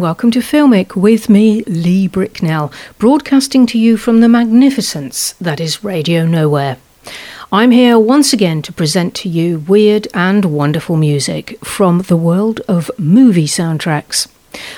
Welcome 0.00 0.30
to 0.30 0.38
Filmic 0.38 0.96
with 0.96 1.28
me, 1.28 1.62
Lee 1.64 2.08
Bricknell, 2.08 2.72
broadcasting 2.96 3.66
to 3.66 3.78
you 3.78 3.98
from 3.98 4.20
the 4.20 4.30
magnificence 4.30 5.34
that 5.34 5.60
is 5.60 5.84
Radio 5.84 6.24
Nowhere. 6.24 6.78
I'm 7.52 7.70
here 7.70 7.98
once 7.98 8.32
again 8.32 8.62
to 8.62 8.72
present 8.72 9.14
to 9.16 9.28
you 9.28 9.58
weird 9.58 10.08
and 10.14 10.46
wonderful 10.46 10.96
music 10.96 11.62
from 11.62 11.98
the 11.98 12.16
world 12.16 12.60
of 12.66 12.90
movie 12.98 13.46
soundtracks. 13.46 14.26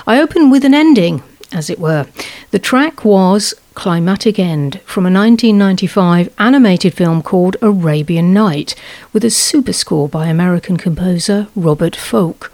I 0.08 0.20
open 0.20 0.50
with 0.50 0.64
an 0.64 0.74
ending, 0.74 1.22
as 1.52 1.70
it 1.70 1.78
were. 1.78 2.08
The 2.50 2.58
track 2.58 3.04
was 3.04 3.54
Climatic 3.74 4.40
End 4.40 4.80
from 4.80 5.06
a 5.06 5.14
1995 5.14 6.34
animated 6.36 6.94
film 6.94 7.22
called 7.22 7.56
Arabian 7.62 8.34
Knight, 8.34 8.74
with 9.12 9.24
a 9.24 9.30
super 9.30 9.72
score 9.72 10.08
by 10.08 10.26
American 10.26 10.76
composer 10.76 11.46
Robert 11.54 11.94
Folk. 11.94 12.52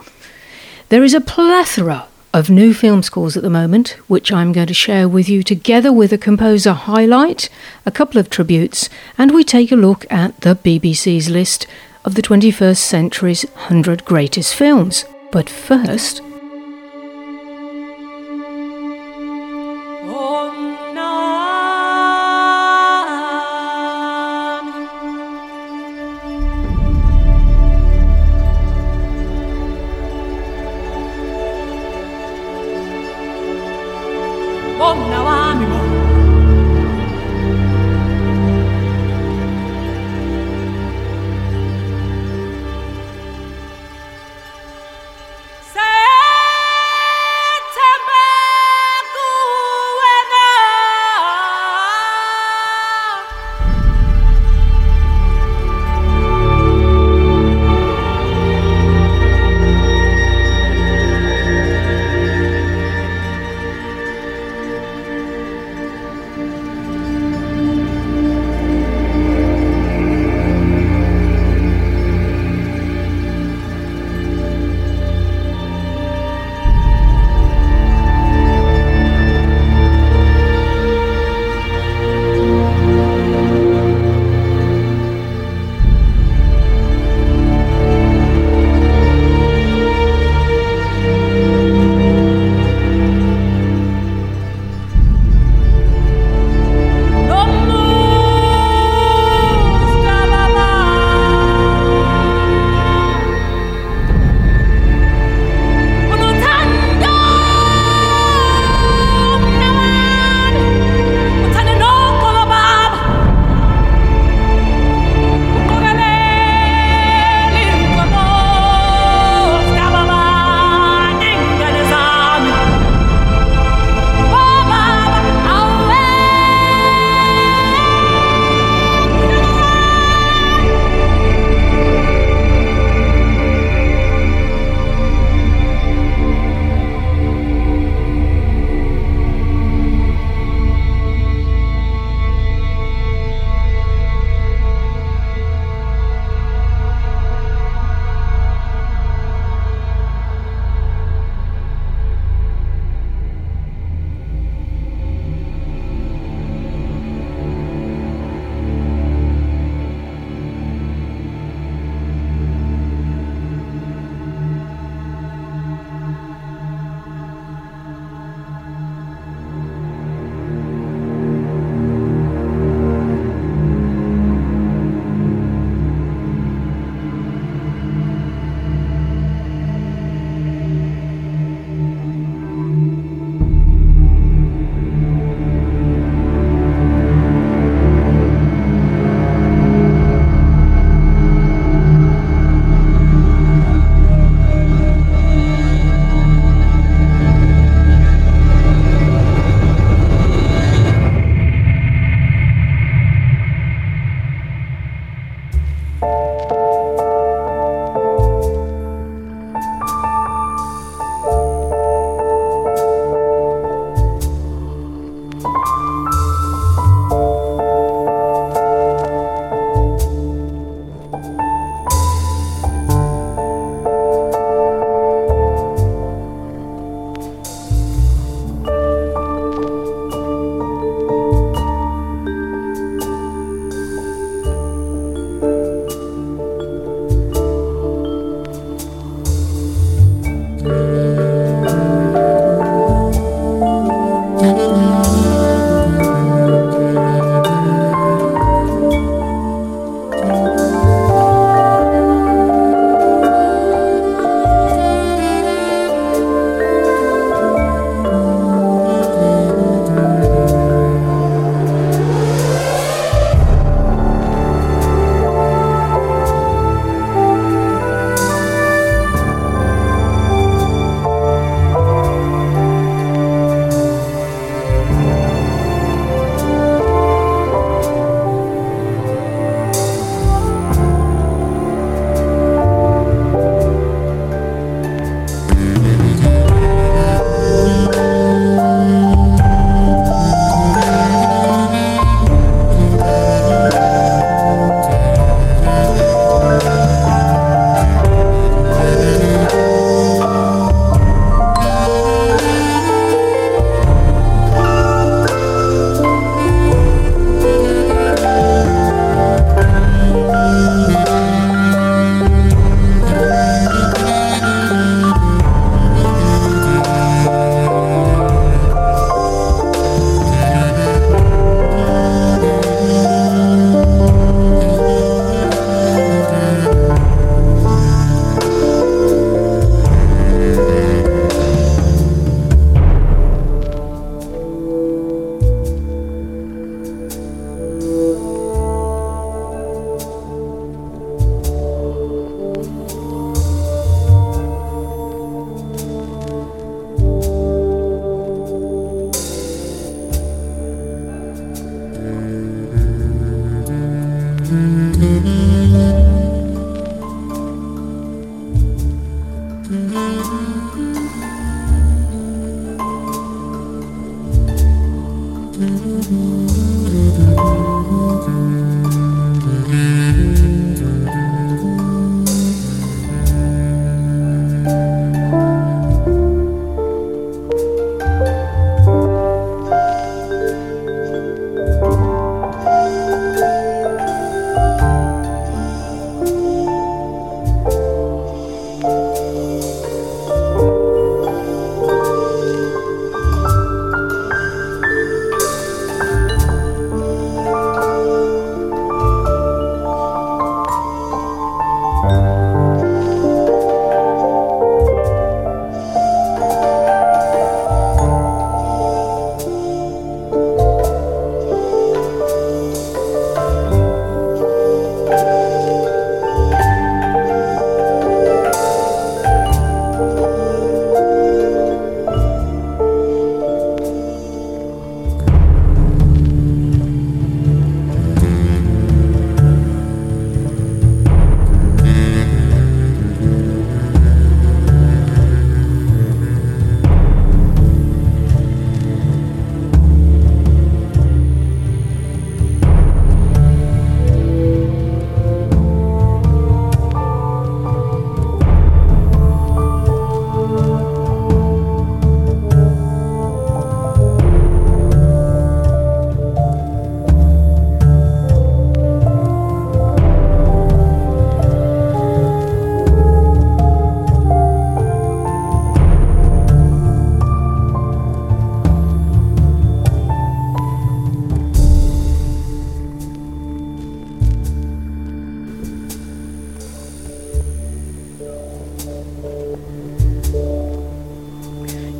There 0.91 1.03
is 1.03 1.15
a 1.15 1.23
plethora 1.23 2.09
of 2.39 2.49
new 2.49 2.73
film 2.73 3.03
scores 3.03 3.37
at 3.37 3.43
the 3.43 3.51
moment, 3.51 3.99
which 4.07 4.31
I'm 4.31 4.53
going 4.53 4.69
to 4.69 4.75
share 4.75 5.09
with 5.09 5.29
you 5.29 5.43
together 5.43 5.93
with 5.93 6.13
a 6.13 6.19
composer 6.19 6.73
highlight, 6.73 7.49
a 7.85 7.91
couple 7.91 8.21
of 8.21 8.31
tributes, 8.31 8.89
and 9.19 9.35
we 9.35 9.43
take 9.43 9.73
a 9.73 9.77
look 9.77 10.07
at 10.09 10.41
the 10.43 10.55
BBC's 10.55 11.29
list 11.29 11.67
of 12.05 12.15
the 12.15 12.23
21st 12.23 12.77
century's 12.77 13.43
100 13.43 14.05
greatest 14.05 14.55
films. 14.55 15.05
But 15.33 15.51
first, 15.51 16.23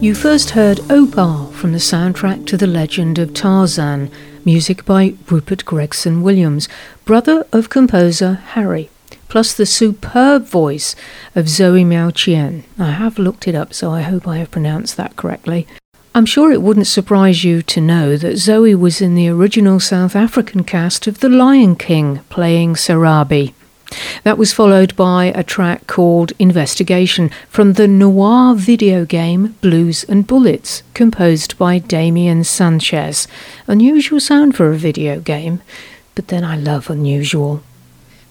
You 0.09 0.15
first 0.15 0.51
heard 0.53 0.81
Opar 0.91 1.53
from 1.53 1.73
the 1.73 1.79
soundtrack 1.79 2.47
to 2.47 2.57
The 2.57 2.67
Legend 2.67 3.19
of 3.19 3.35
Tarzan, 3.35 4.11
music 4.43 4.87
by 4.87 5.13
Rupert 5.29 5.67
Gregson 5.67 6.23
Williams, 6.23 6.67
brother 7.05 7.47
of 7.53 7.69
composer 7.69 8.37
Harry, 8.55 8.89
plus 9.29 9.53
the 9.53 9.67
superb 9.67 10.47
voice 10.47 10.97
of 11.35 11.47
Zoe 11.47 11.85
Miao 11.85 12.09
Chien. 12.09 12.65
I 12.79 12.93
have 12.93 13.19
looked 13.19 13.47
it 13.47 13.55
up, 13.55 13.75
so 13.75 13.91
I 13.91 14.01
hope 14.01 14.27
I 14.27 14.39
have 14.39 14.51
pronounced 14.51 14.97
that 14.97 15.17
correctly. 15.17 15.67
I'm 16.15 16.25
sure 16.25 16.53
it 16.53 16.63
wouldn't 16.63 16.87
surprise 16.87 17.45
you 17.45 17.61
to 17.61 17.79
know 17.79 18.17
that 18.17 18.39
Zoe 18.39 18.75
was 18.75 19.03
in 19.03 19.15
the 19.15 19.29
original 19.29 19.79
South 19.79 20.17
African 20.17 20.65
cast 20.65 21.07
of 21.07 21.21
The 21.21 21.29
Lion 21.29 21.77
King, 21.77 22.21
playing 22.31 22.77
Sarabi. 22.77 23.53
That 24.25 24.39
was 24.39 24.53
followed 24.53 24.95
by 24.97 25.27
a 25.35 25.43
track 25.43 25.87
called 25.87 26.33
Investigation 26.39 27.31
from 27.49 27.75
the 27.75 27.89
noir 27.89 28.55
video 28.55 29.05
game 29.05 29.57
Blues 29.61 30.05
and 30.05 30.27
Bullets, 30.27 30.83
composed 30.95 31.57
by 31.59 31.79
Damian 31.79 32.45
Sanchez. 32.45 33.27
Unusual 33.67 34.21
sound 34.21 34.57
for 34.57 34.71
a 34.71 34.77
video 34.77 35.21
game, 35.21 35.63
but 36.15 36.29
then 36.29 36.45
I 36.45 36.57
love 36.57 36.91
unusual. 36.91 37.63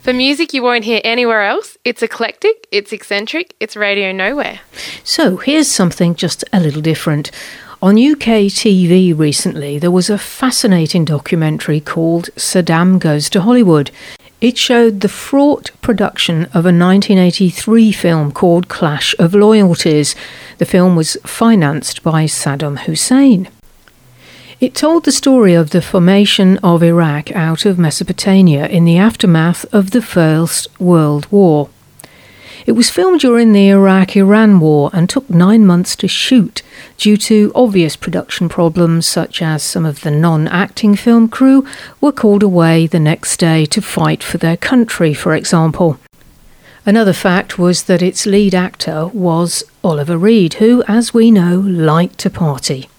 For 0.01 0.13
music 0.13 0.53
you 0.53 0.63
won't 0.63 0.85
hear 0.85 1.01
anywhere 1.03 1.43
else, 1.43 1.77
it's 1.83 2.01
eclectic, 2.01 2.67
it's 2.71 2.93
eccentric, 2.93 3.55
it's 3.59 3.75
radio 3.75 4.11
nowhere. 4.11 4.61
So 5.03 5.37
here's 5.37 5.67
something 5.67 6.15
just 6.15 6.45
a 6.53 6.59
little 6.59 6.81
different. 6.81 7.29
On 7.81 7.95
UK 7.95 8.49
TV 8.49 9.17
recently, 9.17 9.77
there 9.77 9.91
was 9.91 10.09
a 10.09 10.17
fascinating 10.17 11.05
documentary 11.05 11.79
called 11.79 12.29
Saddam 12.35 12.99
Goes 12.99 13.29
to 13.31 13.41
Hollywood. 13.41 13.91
It 14.39 14.55
showed 14.55 15.01
the 15.01 15.09
fraught 15.09 15.71
production 15.81 16.45
of 16.53 16.63
a 16.65 16.69
1983 16.69 17.91
film 17.91 18.31
called 18.31 18.67
Clash 18.67 19.15
of 19.17 19.33
Loyalties. 19.33 20.15
The 20.59 20.65
film 20.65 20.95
was 20.95 21.17
financed 21.25 22.03
by 22.03 22.25
Saddam 22.25 22.79
Hussein. 22.79 23.49
It 24.59 24.75
told 24.75 25.05
the 25.05 25.11
story 25.11 25.55
of 25.55 25.71
the 25.71 25.81
formation 25.81 26.57
of 26.59 26.83
Iraq 26.83 27.31
out 27.31 27.65
of 27.65 27.79
Mesopotamia 27.79 28.67
in 28.67 28.85
the 28.85 28.97
aftermath 28.97 29.65
of 29.73 29.89
the 29.89 30.03
First 30.03 30.67
World 30.79 31.25
War. 31.31 31.69
It 32.65 32.73
was 32.73 32.89
filmed 32.89 33.19
during 33.19 33.53
the 33.53 33.69
Iraq 33.69 34.15
Iran 34.15 34.59
War 34.59 34.89
and 34.93 35.09
took 35.09 35.29
nine 35.29 35.65
months 35.65 35.95
to 35.97 36.07
shoot 36.07 36.61
due 36.97 37.17
to 37.17 37.51
obvious 37.55 37.95
production 37.95 38.49
problems, 38.49 39.05
such 39.05 39.41
as 39.41 39.63
some 39.63 39.85
of 39.85 40.01
the 40.01 40.11
non 40.11 40.47
acting 40.47 40.95
film 40.95 41.29
crew 41.29 41.65
were 42.01 42.11
called 42.11 42.43
away 42.43 42.87
the 42.87 42.99
next 42.99 43.37
day 43.37 43.65
to 43.67 43.81
fight 43.81 44.23
for 44.23 44.37
their 44.37 44.57
country, 44.57 45.13
for 45.13 45.33
example. 45.35 45.99
Another 46.85 47.13
fact 47.13 47.59
was 47.59 47.83
that 47.83 48.01
its 48.01 48.25
lead 48.25 48.55
actor 48.55 49.07
was 49.07 49.63
Oliver 49.83 50.17
Reed, 50.17 50.55
who, 50.55 50.83
as 50.87 51.13
we 51.13 51.31
know, 51.31 51.59
liked 51.59 52.17
to 52.19 52.29
party. 52.29 52.89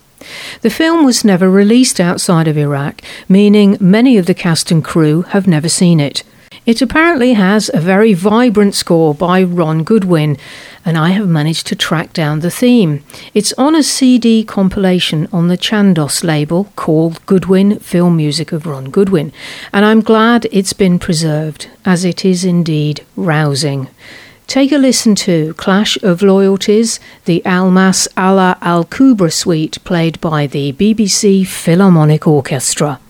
The 0.60 0.70
film 0.70 1.04
was 1.06 1.24
never 1.24 1.50
released 1.50 2.00
outside 2.00 2.48
of 2.48 2.58
Iraq, 2.58 3.00
meaning 3.28 3.78
many 3.80 4.18
of 4.18 4.26
the 4.26 4.34
cast 4.34 4.70
and 4.70 4.84
crew 4.84 5.22
have 5.22 5.46
never 5.46 5.68
seen 5.68 6.00
it. 6.00 6.22
It 6.68 6.82
apparently 6.82 7.32
has 7.32 7.70
a 7.72 7.80
very 7.80 8.12
vibrant 8.12 8.74
score 8.74 9.14
by 9.14 9.42
Ron 9.42 9.84
Goodwin, 9.84 10.36
and 10.84 10.98
I 10.98 11.12
have 11.12 11.26
managed 11.26 11.66
to 11.68 11.74
track 11.74 12.12
down 12.12 12.40
the 12.40 12.50
theme. 12.50 13.02
It's 13.32 13.54
on 13.54 13.74
a 13.74 13.82
CD 13.82 14.44
compilation 14.44 15.28
on 15.32 15.48
the 15.48 15.56
Chandos 15.56 16.22
label 16.22 16.70
called 16.76 17.24
Goodwin 17.24 17.78
Film 17.78 18.18
Music 18.18 18.52
of 18.52 18.66
Ron 18.66 18.90
Goodwin, 18.90 19.32
and 19.72 19.86
I'm 19.86 20.02
glad 20.02 20.46
it's 20.52 20.74
been 20.74 20.98
preserved, 20.98 21.70
as 21.86 22.04
it 22.04 22.22
is 22.22 22.44
indeed 22.44 23.02
rousing. 23.16 23.88
Take 24.46 24.70
a 24.70 24.76
listen 24.76 25.14
to 25.24 25.54
Clash 25.54 25.96
of 26.02 26.20
Loyalties, 26.20 27.00
the 27.24 27.42
Almas 27.46 28.08
Ala 28.14 28.58
Al 28.60 28.84
Kubra 28.84 29.32
suite 29.32 29.82
played 29.84 30.20
by 30.20 30.46
the 30.46 30.74
BBC 30.74 31.46
Philharmonic 31.46 32.26
Orchestra. 32.26 33.00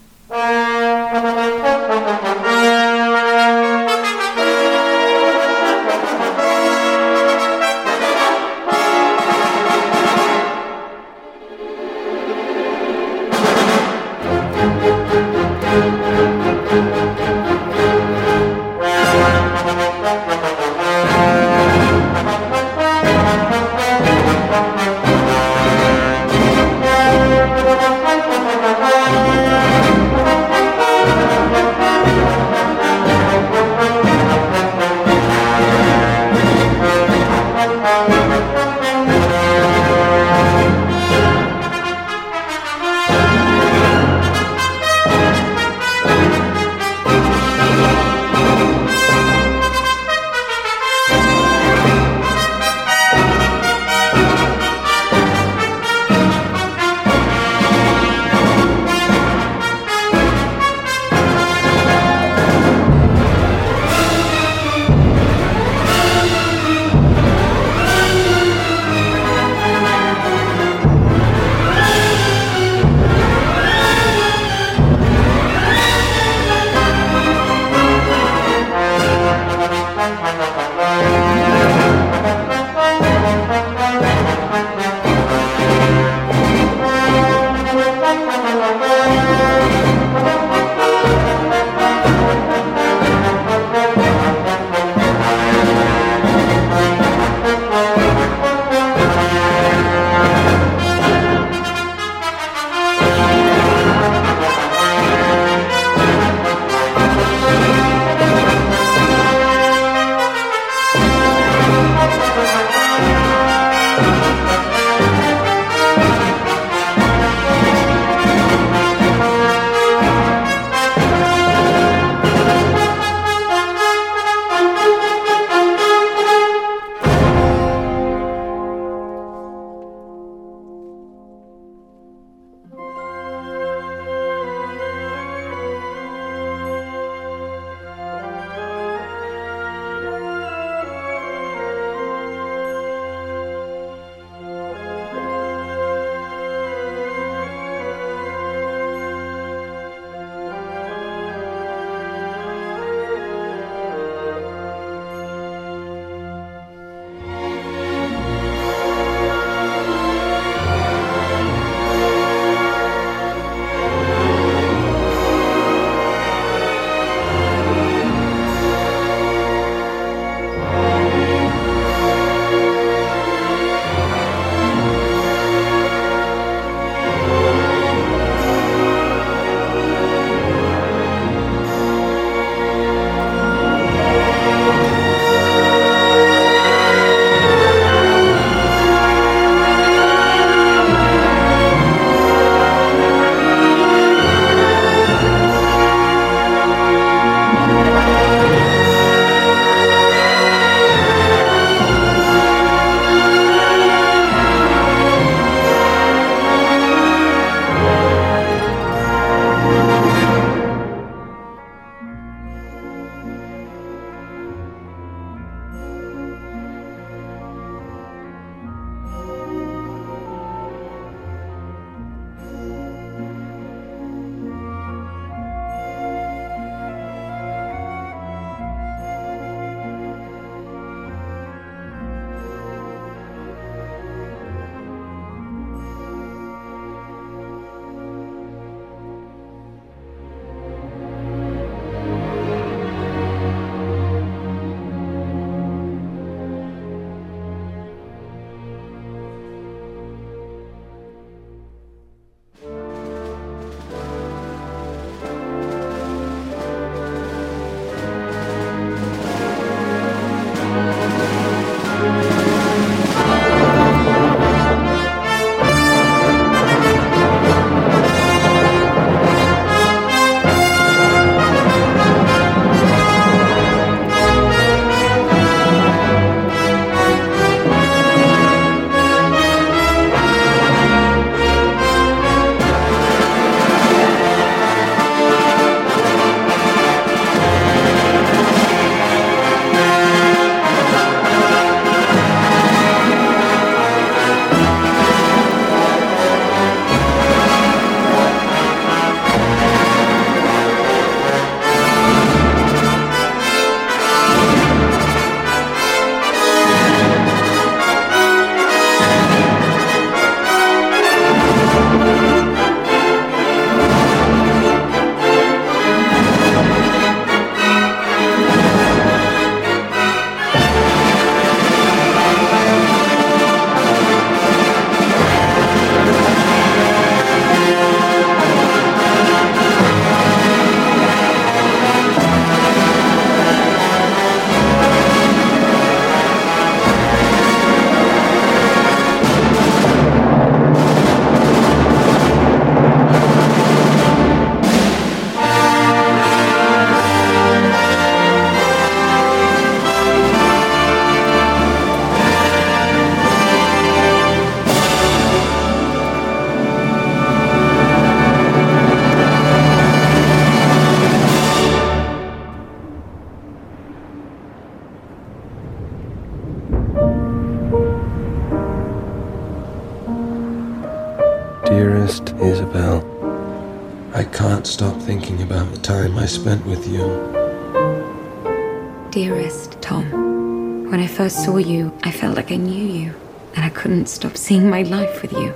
Saw 381.48 381.56
you, 381.56 381.90
I 382.02 382.10
felt 382.10 382.36
like 382.36 382.52
I 382.52 382.56
knew 382.56 382.84
you, 382.84 383.14
and 383.54 383.64
I 383.64 383.70
couldn't 383.70 384.10
stop 384.10 384.36
seeing 384.36 384.68
my 384.68 384.82
life 384.82 385.22
with 385.22 385.32
you. 385.32 385.54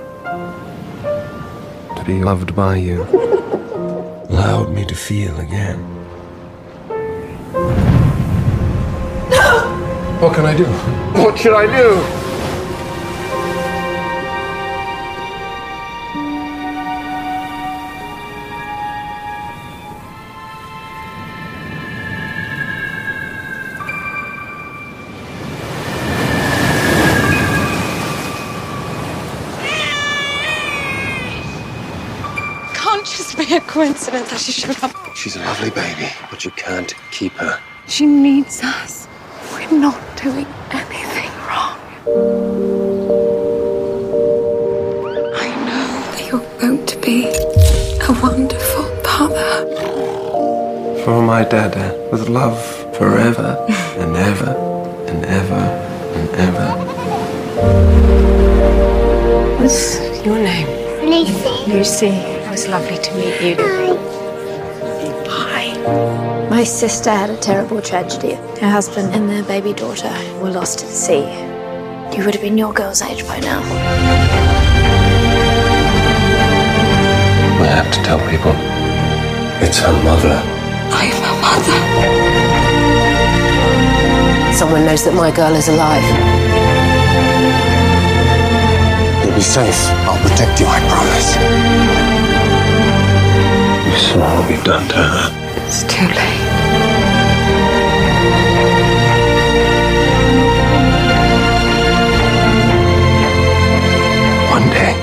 To 1.97 2.03
be 2.03 2.23
loved 2.23 2.55
by 2.55 2.77
you 2.77 3.03
allowed 4.27 4.73
me 4.73 4.85
to 4.85 4.95
feel 4.95 5.39
again. 5.39 5.79
No! 9.29 9.45
What 10.19 10.33
can 10.33 10.45
I 10.47 10.57
do? 10.57 10.65
What 11.21 11.37
should 11.37 11.53
I 11.53 11.67
do? 11.67 12.32
Coincidence 33.73 34.29
that 34.29 34.39
she 34.39 34.51
showed 34.51 34.83
up. 34.83 34.93
She's 35.15 35.35
a 35.35 35.39
lovely 35.39 35.71
baby, 35.71 36.07
but 36.29 36.45
you 36.45 36.51
can't 36.51 36.93
keep 37.09 37.33
her. 37.33 37.59
She 37.87 38.05
needs 38.05 38.61
us. 38.61 39.07
We're 39.51 39.71
not 39.71 39.99
doing 40.15 40.45
anything 40.69 41.31
wrong. 41.47 41.79
I 45.43 45.47
know 45.67 45.87
that 46.11 46.23
you're 46.29 46.59
going 46.61 46.85
to 46.85 46.97
be 47.01 47.25
a 48.09 48.11
wonderful 48.21 48.85
father. 49.01 49.65
For 51.03 51.23
my 51.23 51.43
dada, 51.43 51.79
eh? 51.79 52.09
with 52.11 52.29
love 52.29 52.61
forever 52.95 53.57
and 53.97 54.15
ever 54.15 54.51
and 55.09 55.25
ever 55.25 55.63
and 56.17 56.29
ever. 56.47 56.69
What's 59.59 59.97
your 60.23 60.37
name? 60.37 60.69
Lucy. 61.09 61.71
Lucy 61.71 62.33
was 62.37 62.42
lovely 62.73 62.97
to 62.97 63.13
meet 63.13 63.39
you. 63.39 63.55
Hi. 65.29 65.77
My 66.49 66.63
sister 66.63 67.11
had 67.11 67.29
a 67.29 67.37
terrible 67.37 67.79
tragedy. 67.83 68.33
Her 68.61 68.71
husband 68.77 69.13
and 69.13 69.29
their 69.29 69.43
baby 69.43 69.73
daughter 69.73 70.11
were 70.41 70.49
lost 70.49 70.81
at 70.81 70.89
sea. 70.89 71.21
You 72.17 72.25
would 72.25 72.33
have 72.33 72.41
been 72.41 72.57
your 72.57 72.73
girl's 72.73 73.03
age 73.03 73.27
by 73.27 73.39
now. 73.41 73.61
I 77.61 77.67
have 77.77 77.91
to 77.93 77.99
tell 78.01 78.17
people. 78.33 78.55
It's 79.61 79.77
her 79.77 79.93
mother. 80.03 80.41
I'm 81.01 81.17
her 81.27 81.37
mother. 81.45 81.79
Someone 84.57 84.83
knows 84.87 85.03
that 85.05 85.13
my 85.13 85.29
girl 85.29 85.53
is 85.53 85.67
alive. 85.67 86.07
You'll 89.23 89.35
be 89.35 89.41
safe. 89.41 89.91
I'll 90.09 90.17
protect 90.27 90.59
you, 90.59 90.65
I 90.65 90.79
promise. 90.89 92.02
You 93.93 93.99
saw 93.99 94.39
what 94.39 94.49
we've 94.49 94.63
done 94.63 94.87
to 94.87 94.95
her. 94.95 95.65
It's 95.67 95.83
too 95.83 96.07
late. 96.07 96.39
One 104.49 104.67
day, 104.69 104.95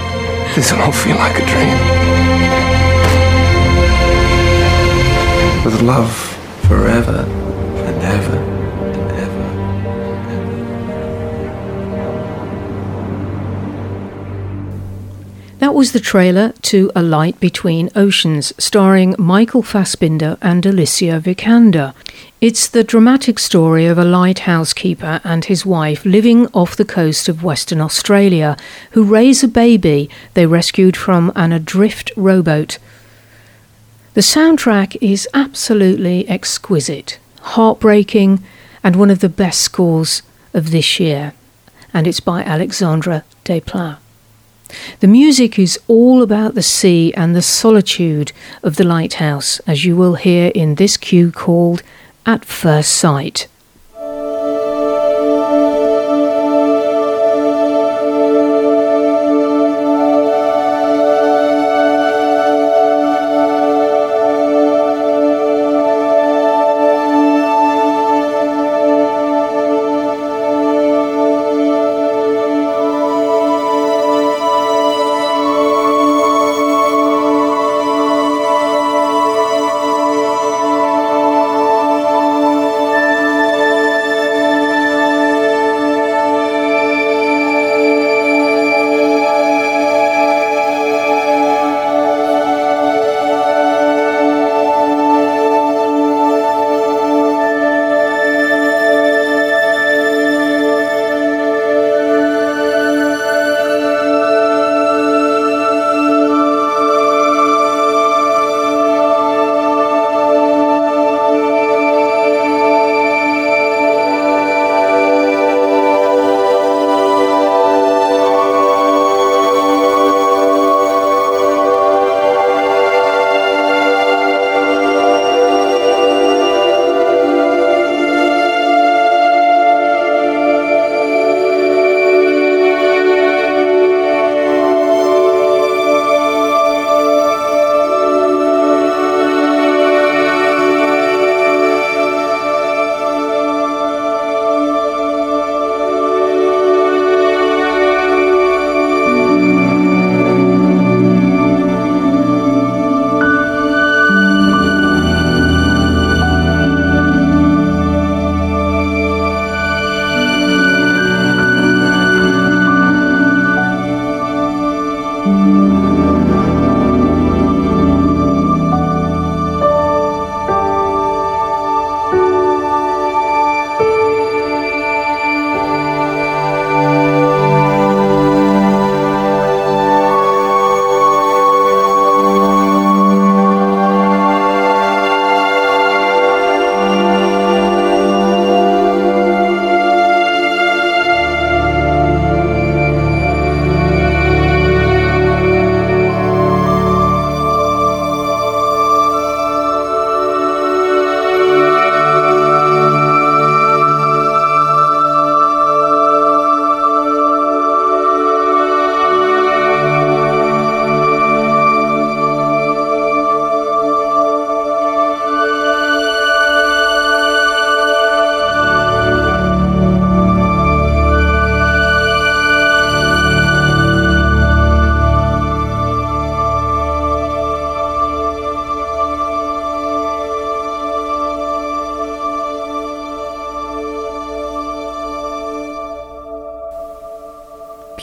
this 0.57 0.73
will 0.73 0.81
all 0.81 0.91
feel 0.91 1.15
like 1.15 1.37
a 1.39 1.47
dream. 1.47 1.79
With 5.65 5.83
love 5.83 6.13
forever 6.67 7.25
and 7.87 8.03
ever. 8.03 8.50
Was 15.81 15.93
the 15.93 15.99
trailer 15.99 16.53
to 16.61 16.93
A 16.95 17.01
Light 17.03 17.41
Between 17.41 17.89
Oceans, 17.97 18.53
starring 18.59 19.15
Michael 19.19 19.63
Fassbender 19.63 20.37
and 20.43 20.67
Alicia 20.67 21.23
Vikander. 21.25 21.95
It's 22.39 22.69
the 22.69 22.85
dramatic 22.85 23.39
story 23.39 23.87
of 23.87 23.97
a 23.97 24.05
lighthouse 24.05 24.75
keeper 24.75 25.23
and 25.25 25.47
his 25.47 25.65
wife 25.65 26.05
living 26.05 26.49
off 26.49 26.77
the 26.77 26.85
coast 26.85 27.31
of 27.31 27.43
Western 27.43 27.81
Australia 27.81 28.59
who 28.91 29.03
raise 29.03 29.43
a 29.43 29.49
baby 29.49 30.11
they 30.35 30.45
rescued 30.45 30.99
from 30.99 31.33
an 31.35 31.51
adrift 31.51 32.13
rowboat. 32.15 32.77
The 34.13 34.21
soundtrack 34.21 34.99
is 35.01 35.27
absolutely 35.33 36.29
exquisite, 36.29 37.19
heartbreaking, 37.41 38.45
and 38.85 38.97
one 38.97 39.09
of 39.09 39.21
the 39.21 39.31
best 39.31 39.63
scores 39.63 40.21
of 40.53 40.73
this 40.73 41.01
year. 41.01 41.33
And 41.95 42.07
it's 42.07 42.21
by 42.21 42.43
Alexandre 42.43 43.25
Desplat. 43.47 43.97
The 45.01 45.07
music 45.07 45.59
is 45.59 45.79
all 45.89 46.23
about 46.23 46.55
the 46.55 46.63
sea 46.63 47.13
and 47.15 47.35
the 47.35 47.43
solitude 47.43 48.33
of 48.63 48.77
the 48.77 48.85
lighthouse, 48.85 49.59
as 49.67 49.85
you 49.85 49.97
will 49.97 50.15
hear 50.15 50.51
in 50.55 50.77
this 50.77 50.97
cue 50.97 51.31
called 51.33 51.83
At 52.25 52.45
First 52.45 52.93
Sight. 52.93 53.47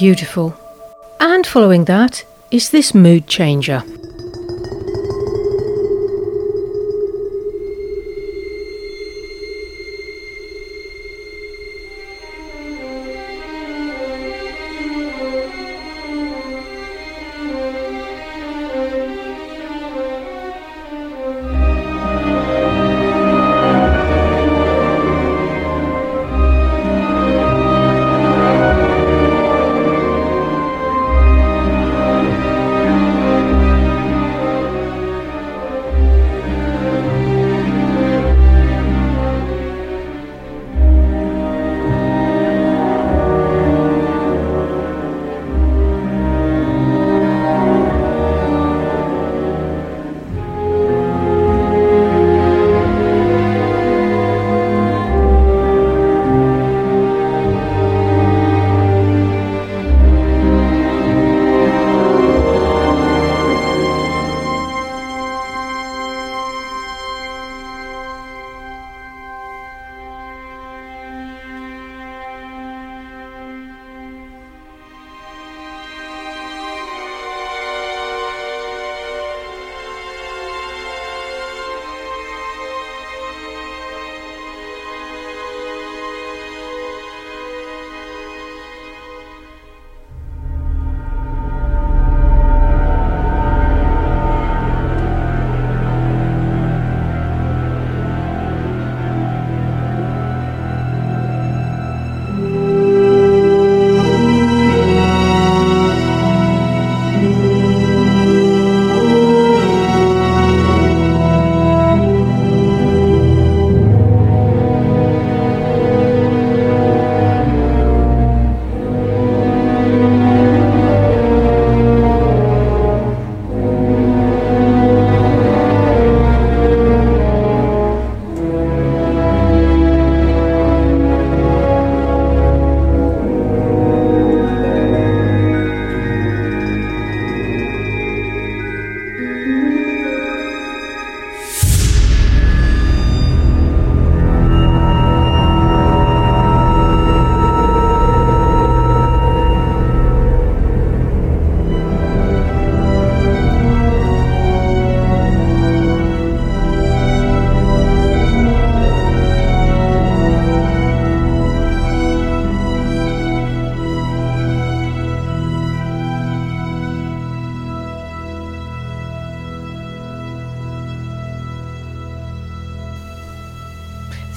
Beautiful. 0.08 0.56
And 1.20 1.46
following 1.46 1.84
that 1.84 2.24
is 2.50 2.70
this 2.70 2.94
mood 2.96 3.28
changer. 3.28 3.84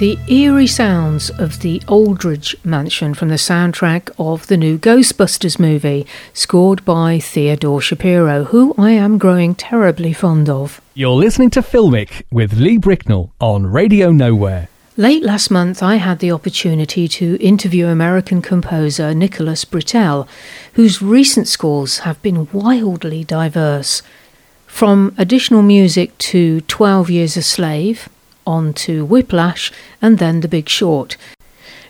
The 0.01 0.19
eerie 0.29 0.67
sounds 0.67 1.29
of 1.29 1.61
the 1.61 1.83
Aldridge 1.87 2.57
mansion 2.65 3.13
from 3.13 3.29
the 3.29 3.35
soundtrack 3.35 4.11
of 4.19 4.47
the 4.47 4.57
new 4.57 4.79
Ghostbusters 4.79 5.59
movie, 5.59 6.07
scored 6.33 6.83
by 6.87 7.19
Theodore 7.19 7.83
Shapiro, 7.83 8.45
who 8.45 8.75
I 8.79 8.93
am 8.93 9.19
growing 9.19 9.55
terribly 9.55 10.15
fond 10.15 10.49
of. 10.49 10.81
You're 10.95 11.11
listening 11.11 11.51
to 11.51 11.61
Filmic 11.61 12.23
with 12.33 12.55
Lee 12.55 12.79
Bricknell 12.79 13.31
on 13.43 13.67
Radio 13.67 14.11
Nowhere. 14.11 14.71
Late 14.97 15.23
last 15.23 15.51
month, 15.51 15.83
I 15.83 15.97
had 15.97 16.21
the 16.21 16.33
opportunity 16.33 17.07
to 17.07 17.37
interview 17.39 17.87
American 17.87 18.41
composer 18.41 19.13
Nicholas 19.13 19.67
Britell, 19.67 20.27
whose 20.73 21.03
recent 21.03 21.47
scores 21.47 21.99
have 21.99 22.23
been 22.23 22.49
wildly 22.55 23.23
diverse. 23.23 24.01
From 24.67 25.15
additional 25.19 25.61
music 25.61 26.17
to 26.17 26.63
12 26.63 27.11
Years 27.11 27.37
a 27.37 27.43
Slave, 27.43 28.09
on 28.47 28.73
to 28.75 29.05
Whiplash, 29.05 29.73
and 30.01 30.19
then 30.19 30.41
The 30.41 30.49
Big 30.49 30.69
Short. 30.69 31.17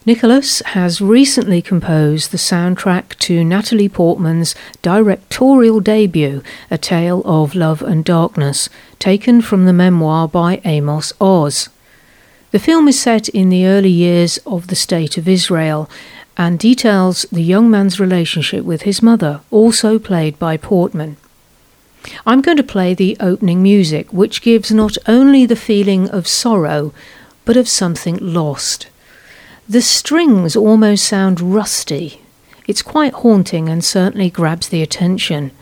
Nicholas 0.06 0.60
has 0.66 1.02
recently 1.02 1.60
composed 1.60 2.30
the 2.30 2.38
soundtrack 2.38 3.18
to 3.18 3.44
Natalie 3.44 3.88
Portman's 3.88 4.54
directorial 4.80 5.80
debut, 5.80 6.42
A 6.70 6.78
Tale 6.78 7.20
of 7.26 7.54
Love 7.54 7.82
and 7.82 8.02
Darkness, 8.04 8.70
taken 8.98 9.42
from 9.42 9.66
the 9.66 9.74
memoir 9.74 10.26
by 10.26 10.62
Amos 10.64 11.12
Oz. 11.20 11.68
The 12.50 12.58
film 12.58 12.88
is 12.88 12.98
set 12.98 13.28
in 13.28 13.50
the 13.50 13.66
early 13.66 13.90
years 13.90 14.38
of 14.46 14.68
the 14.68 14.74
State 14.74 15.18
of 15.18 15.28
Israel 15.28 15.88
and 16.36 16.58
details 16.58 17.26
the 17.30 17.42
young 17.42 17.70
man's 17.70 18.00
relationship 18.00 18.64
with 18.64 18.82
his 18.82 19.02
mother, 19.02 19.42
also 19.50 19.98
played 19.98 20.38
by 20.38 20.56
Portman. 20.56 21.18
I'm 22.26 22.40
going 22.40 22.56
to 22.56 22.62
play 22.62 22.94
the 22.94 23.16
opening 23.20 23.62
music, 23.62 24.12
which 24.12 24.42
gives 24.42 24.70
not 24.70 24.96
only 25.06 25.46
the 25.46 25.56
feeling 25.56 26.08
of 26.10 26.26
sorrow, 26.26 26.92
but 27.44 27.56
of 27.56 27.68
something 27.68 28.18
lost. 28.20 28.88
The 29.68 29.82
strings 29.82 30.56
almost 30.56 31.04
sound 31.04 31.40
rusty. 31.40 32.20
It's 32.66 32.82
quite 32.82 33.12
haunting 33.12 33.68
and 33.68 33.84
certainly 33.84 34.30
grabs 34.30 34.68
the 34.68 34.82
attention. 34.82 35.52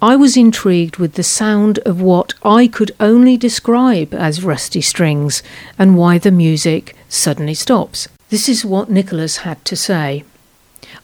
I 0.00 0.14
was 0.14 0.36
intrigued 0.36 0.98
with 0.98 1.14
the 1.14 1.24
sound 1.24 1.78
of 1.80 2.00
what 2.00 2.34
I 2.44 2.68
could 2.68 2.92
only 3.00 3.36
describe 3.36 4.14
as 4.14 4.44
rusty 4.44 4.80
strings 4.80 5.42
and 5.78 5.96
why 5.96 6.18
the 6.18 6.30
music 6.30 6.94
suddenly 7.08 7.54
stops. 7.54 8.06
This 8.28 8.48
is 8.48 8.64
what 8.64 8.90
Nicholas 8.90 9.38
had 9.38 9.64
to 9.64 9.74
say. 9.74 10.24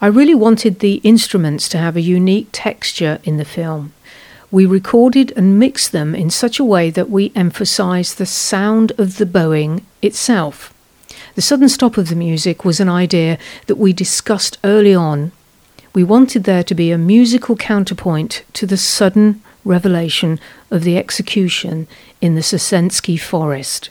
I 0.01 0.07
really 0.07 0.35
wanted 0.35 0.79
the 0.79 1.01
instruments 1.03 1.69
to 1.71 1.79
have 1.79 1.97
a 1.97 2.01
unique 2.01 2.49
texture 2.53 3.19
in 3.25 3.37
the 3.37 3.45
film 3.45 3.93
we 4.55 4.65
recorded 4.65 5.33
and 5.37 5.59
mixed 5.59 5.91
them 5.91 6.15
in 6.15 6.31
such 6.31 6.61
a 6.61 6.65
way 6.65 6.89
that 6.89 7.11
we 7.11 7.33
emphasise 7.35 8.15
the 8.15 8.25
sound 8.25 8.93
of 8.99 9.17
the 9.17 9.27
bowing 9.27 9.85
itself. 10.01 10.73
The 11.35 11.43
sudden 11.43 11.69
stop 11.69 11.99
of 11.99 12.09
the 12.09 12.15
music 12.15 12.65
was 12.65 12.79
an 12.79 12.89
idea 12.89 13.37
that 13.67 13.79
we 13.79 13.93
discussed 13.93 14.59
early 14.63 14.95
on. 14.95 15.33
We 15.93 16.05
wanted 16.05 16.45
there 16.45 16.63
to 16.63 16.75
be 16.75 16.93
a 16.93 16.99
musical 16.99 17.57
counterpoint 17.57 18.45
to 18.53 18.65
the 18.65 18.77
sudden 18.77 19.43
revelation 19.65 20.39
of 20.71 20.85
the 20.85 20.99
execution 20.99 21.89
in 22.21 22.37
the 22.37 22.41
Sosensky 22.41 23.19
forest. 23.19 23.91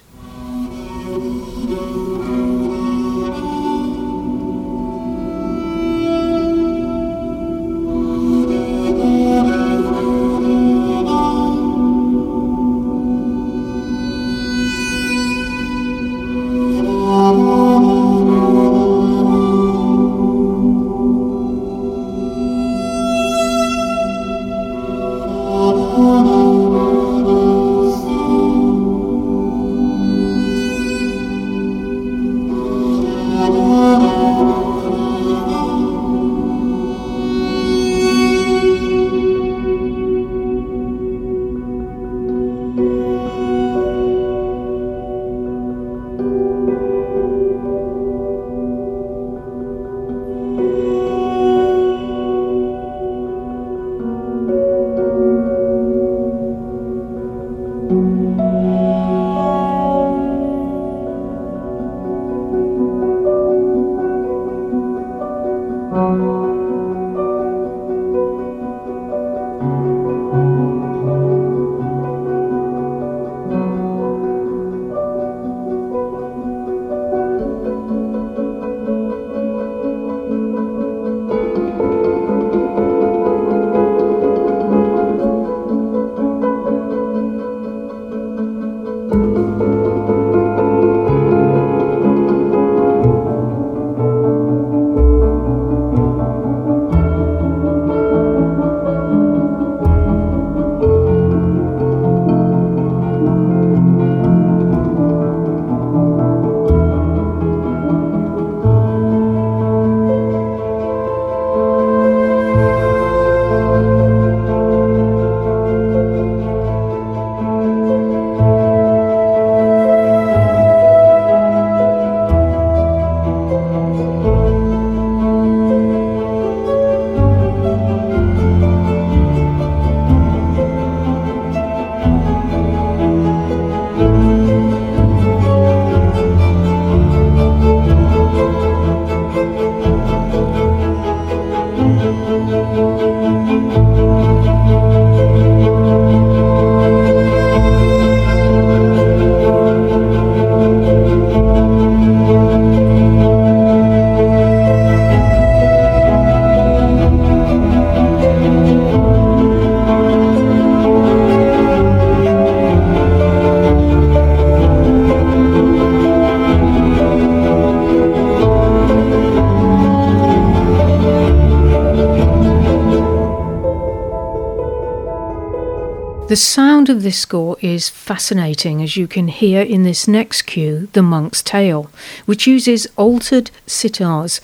The 176.33 176.37
sound 176.37 176.89
of 176.89 177.03
this 177.03 177.19
score 177.19 177.57
is 177.61 177.89
fascinating, 177.89 178.81
as 178.81 178.97
you 178.97 179.05
can 179.05 179.27
hear 179.27 179.61
in 179.61 179.83
this 179.83 180.07
next 180.07 180.47
cue, 180.47 180.87
The 180.93 181.03
Monk's 181.03 181.43
Tale, 181.43 181.91
which 182.25 182.47
uses 182.47 182.87
altered 182.97 183.51
sitars 183.67 184.41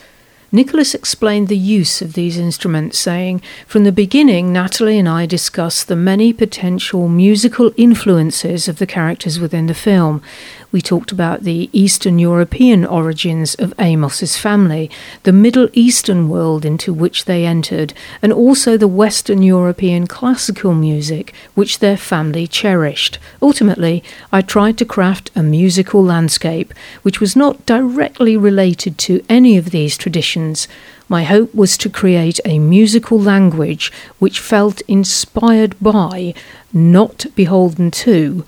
Nicholas 0.52 0.95
explained 0.95 1.47
the 1.47 1.58
use 1.58 2.02
of 2.02 2.13
these 2.13 2.38
instruments, 2.38 2.97
saying, 2.97 3.41
From 3.67 3.84
the 3.84 3.91
beginning, 3.91 4.52
Natalie 4.52 4.97
and 4.97 5.08
I 5.08 5.28
discussed 5.28 5.88
the 5.88 5.95
many 5.95 6.34
potential 6.34 7.08
musical 7.08 7.71
influences 7.78 8.67
of 8.67 8.80
the 8.80 8.88
characters 8.88 9.39
within 9.39 9.67
the 9.67 9.75
film. 9.75 10.23
We 10.71 10.82
talked 10.82 11.12
about 11.12 11.43
the 11.43 11.67
Eastern 11.73 12.19
European 12.19 12.86
origins 12.86 13.55
of 13.55 13.73
Amos's 13.79 14.38
family, 14.38 14.91
the 15.23 15.32
Middle 15.32 15.67
Eastern 15.73 16.29
world 16.29 16.63
into 16.63 16.93
which 16.93 17.25
they 17.25 17.45
entered, 17.45 17.93
and 18.21 18.32
also 18.32 18.77
the 18.77 18.88
Western 18.88 19.41
European 19.41 20.05
classical 20.05 20.75
music 20.75 21.34
which 21.55 21.79
their 21.79 21.97
family 21.97 22.45
cherished. 22.45 23.17
Ultimately, 23.41 24.03
I 24.32 24.41
tried 24.41 24.77
to 24.77 24.86
craft 24.86 25.32
a 25.36 25.41
musical 25.41 26.03
landscape 26.03 26.71
which 27.01 27.19
was 27.19 27.36
not 27.36 27.65
directly 27.65 28.38
related 28.38 28.99
to 28.99 29.25
any 29.27 29.58
of 29.58 29.71
these 29.71 29.97
traditions 29.97 30.67
my 31.12 31.23
hope 31.23 31.55
was 31.55 31.75
to 31.79 31.89
create 31.89 32.39
a 32.45 32.60
musical 32.60 33.19
language 33.19 33.91
which 34.19 34.39
felt 34.39 34.82
inspired 34.82 35.75
by, 35.82 36.36
not 36.71 37.25
beholden 37.36 37.89
to, 37.89 38.45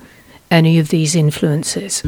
any 0.51 0.77
of 0.77 0.89
these 0.89 1.15
influences. 1.15 2.03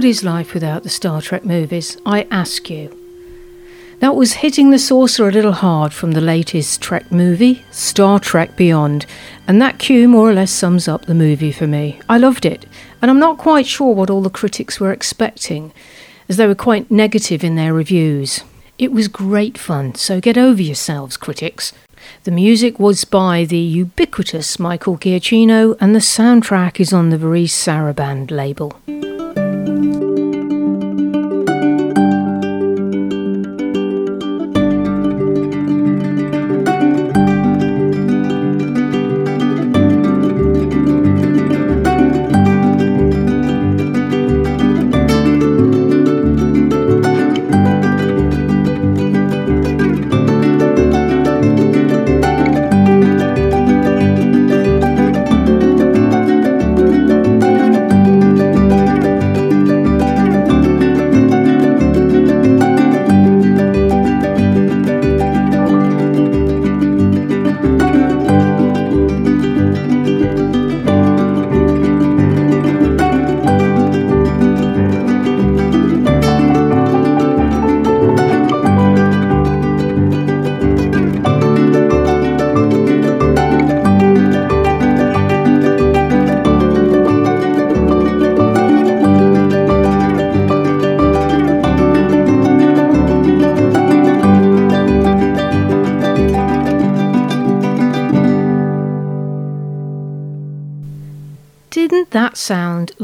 What 0.00 0.06
is 0.06 0.24
life 0.24 0.54
without 0.54 0.82
the 0.82 0.88
Star 0.88 1.20
Trek 1.20 1.44
movies? 1.44 1.98
I 2.06 2.26
ask 2.30 2.70
you. 2.70 2.88
That 3.98 4.16
was 4.16 4.32
hitting 4.32 4.70
the 4.70 4.78
saucer 4.78 5.28
a 5.28 5.30
little 5.30 5.52
hard 5.52 5.92
from 5.92 6.12
the 6.12 6.22
latest 6.22 6.80
Trek 6.80 7.12
movie, 7.12 7.62
Star 7.70 8.18
Trek 8.18 8.56
Beyond, 8.56 9.04
and 9.46 9.60
that 9.60 9.78
cue 9.78 10.08
more 10.08 10.30
or 10.30 10.32
less 10.32 10.52
sums 10.52 10.88
up 10.88 11.04
the 11.04 11.14
movie 11.14 11.52
for 11.52 11.66
me. 11.66 12.00
I 12.08 12.16
loved 12.16 12.46
it, 12.46 12.64
and 13.02 13.10
I'm 13.10 13.18
not 13.18 13.36
quite 13.36 13.66
sure 13.66 13.94
what 13.94 14.08
all 14.08 14.22
the 14.22 14.30
critics 14.30 14.80
were 14.80 14.90
expecting, 14.90 15.70
as 16.30 16.38
they 16.38 16.46
were 16.46 16.54
quite 16.54 16.90
negative 16.90 17.44
in 17.44 17.56
their 17.56 17.74
reviews. 17.74 18.42
It 18.78 18.92
was 18.92 19.06
great 19.06 19.58
fun, 19.58 19.96
so 19.96 20.18
get 20.18 20.38
over 20.38 20.62
yourselves, 20.62 21.18
critics. 21.18 21.74
The 22.24 22.30
music 22.30 22.80
was 22.80 23.04
by 23.04 23.44
the 23.44 23.58
ubiquitous 23.58 24.58
Michael 24.58 24.96
Giacchino, 24.96 25.76
and 25.78 25.94
the 25.94 25.98
soundtrack 25.98 26.80
is 26.80 26.90
on 26.90 27.10
the 27.10 27.18
Varese 27.18 27.50
Sarabande 27.50 28.30
label. 28.30 28.80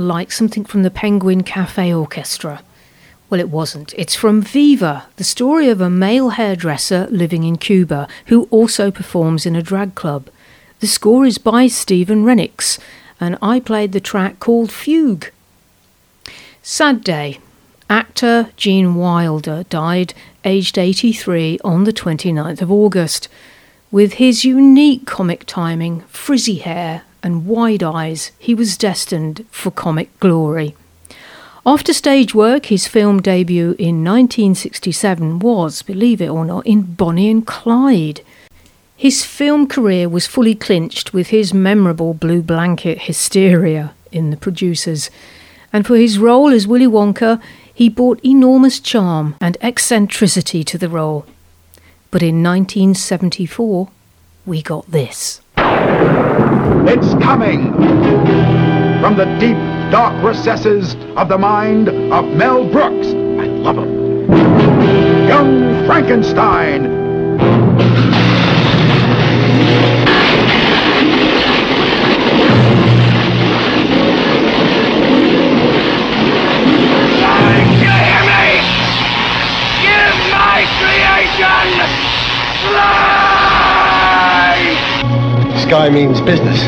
Like 0.07 0.33
something 0.33 0.65
from 0.65 0.83
the 0.83 0.91
Penguin 0.91 1.43
Cafe 1.43 1.93
Orchestra? 1.93 2.63
Well, 3.29 3.41
it 3.41 3.51
wasn't. 3.51 3.93
It's 3.99 4.15
from 4.15 4.41
Viva, 4.41 5.07
the 5.17 5.25
story 5.25 5.69
of 5.69 5.81
a 5.81 5.91
male 5.91 6.31
hairdresser 6.31 7.09
living 7.11 7.43
in 7.43 7.57
Cuba 7.57 8.07
who 8.27 8.45
also 8.51 8.91
performs 8.91 9.45
in 9.45 9.57
a 9.57 9.63
drag 9.63 9.95
club. 9.95 10.29
The 10.81 10.87
score 10.87 11.27
is 11.27 11.39
by 11.39 11.67
Stephen 11.67 12.25
Rennicks, 12.25 12.79
and 13.19 13.37
I 13.43 13.59
played 13.61 13.93
the 13.93 14.01
track 14.01 14.39
called 14.39 14.71
Fugue. 14.71 15.33
Sad 16.63 17.03
day. 17.03 17.41
Actor 17.89 18.51
Gene 18.57 18.95
Wilder 18.97 19.65
died 19.65 20.13
aged 20.45 20.79
83 20.79 21.59
on 21.65 21.85
the 21.85 21.93
29th 21.93 22.63
of 22.63 22.71
August. 22.71 23.29
With 23.91 24.15
his 24.15 24.45
unique 24.45 25.07
comic 25.07 25.45
timing, 25.47 26.01
frizzy 26.03 26.57
hair, 26.57 27.03
and 27.27 27.45
wide 27.45 27.83
eyes, 27.83 28.31
he 28.39 28.55
was 28.55 28.79
destined 28.79 29.45
for 29.51 29.73
comic 29.73 30.09
glory. 30.21 30.77
After 31.67 31.93
stage 31.93 32.37
work, 32.37 32.67
his 32.67 32.87
film 32.87 33.21
debut 33.21 33.75
in 33.81 34.05
1967 34.05 35.41
was, 35.41 35.83
believe 35.83 36.23
it 36.23 36.29
or 36.29 36.45
not, 36.45 36.65
in 36.65 36.95
Bonnie 36.95 37.29
and 37.29 37.45
Clyde. 37.45 38.21
His 38.97 39.25
film 39.25 39.67
career 39.67 40.09
was 40.09 40.29
fully 40.29 40.55
clinched 40.55 41.13
with 41.13 41.31
his 41.31 41.53
memorable 41.53 42.15
blue 42.15 42.43
blanket 42.43 43.03
hysteria 43.03 43.93
in 44.13 44.31
The 44.31 44.37
Producers, 44.37 45.11
and 45.73 45.85
for 45.85 45.97
his 45.97 46.21
role 46.21 46.53
as 46.53 46.69
Willy 46.69 46.87
Wonka, 46.87 47.43
he 47.75 47.89
brought 47.89 48.25
enormous 48.25 48.79
charm 48.79 49.35
and 49.41 49.59
eccentricity 49.61 50.63
to 50.63 50.79
the 50.79 50.89
role. 50.89 51.27
But 52.13 52.23
in 52.23 52.41
1974, 52.45 53.89
we 54.47 54.63
got 54.63 54.89
this. 54.89 55.41
It's 56.89 57.15
coming 57.23 57.73
from 59.01 59.17
the 59.17 59.27
deep, 59.39 59.57
dark 59.91 60.23
recesses 60.25 60.95
of 61.17 61.29
the 61.29 61.39
mind 61.39 61.89
of 61.89 62.25
Mel 62.37 62.65
Brooks. 62.71 63.09
I 63.09 63.47
love 63.47 63.77
him. 63.77 64.29
Young 65.29 65.87
Frankenstein. 65.87 67.07
Give 79.83 80.17
my 80.33 80.65
creation 80.79 81.79
life! 82.73 83.26
Sky 85.67 85.91
means 85.91 86.21
business. 86.21 86.63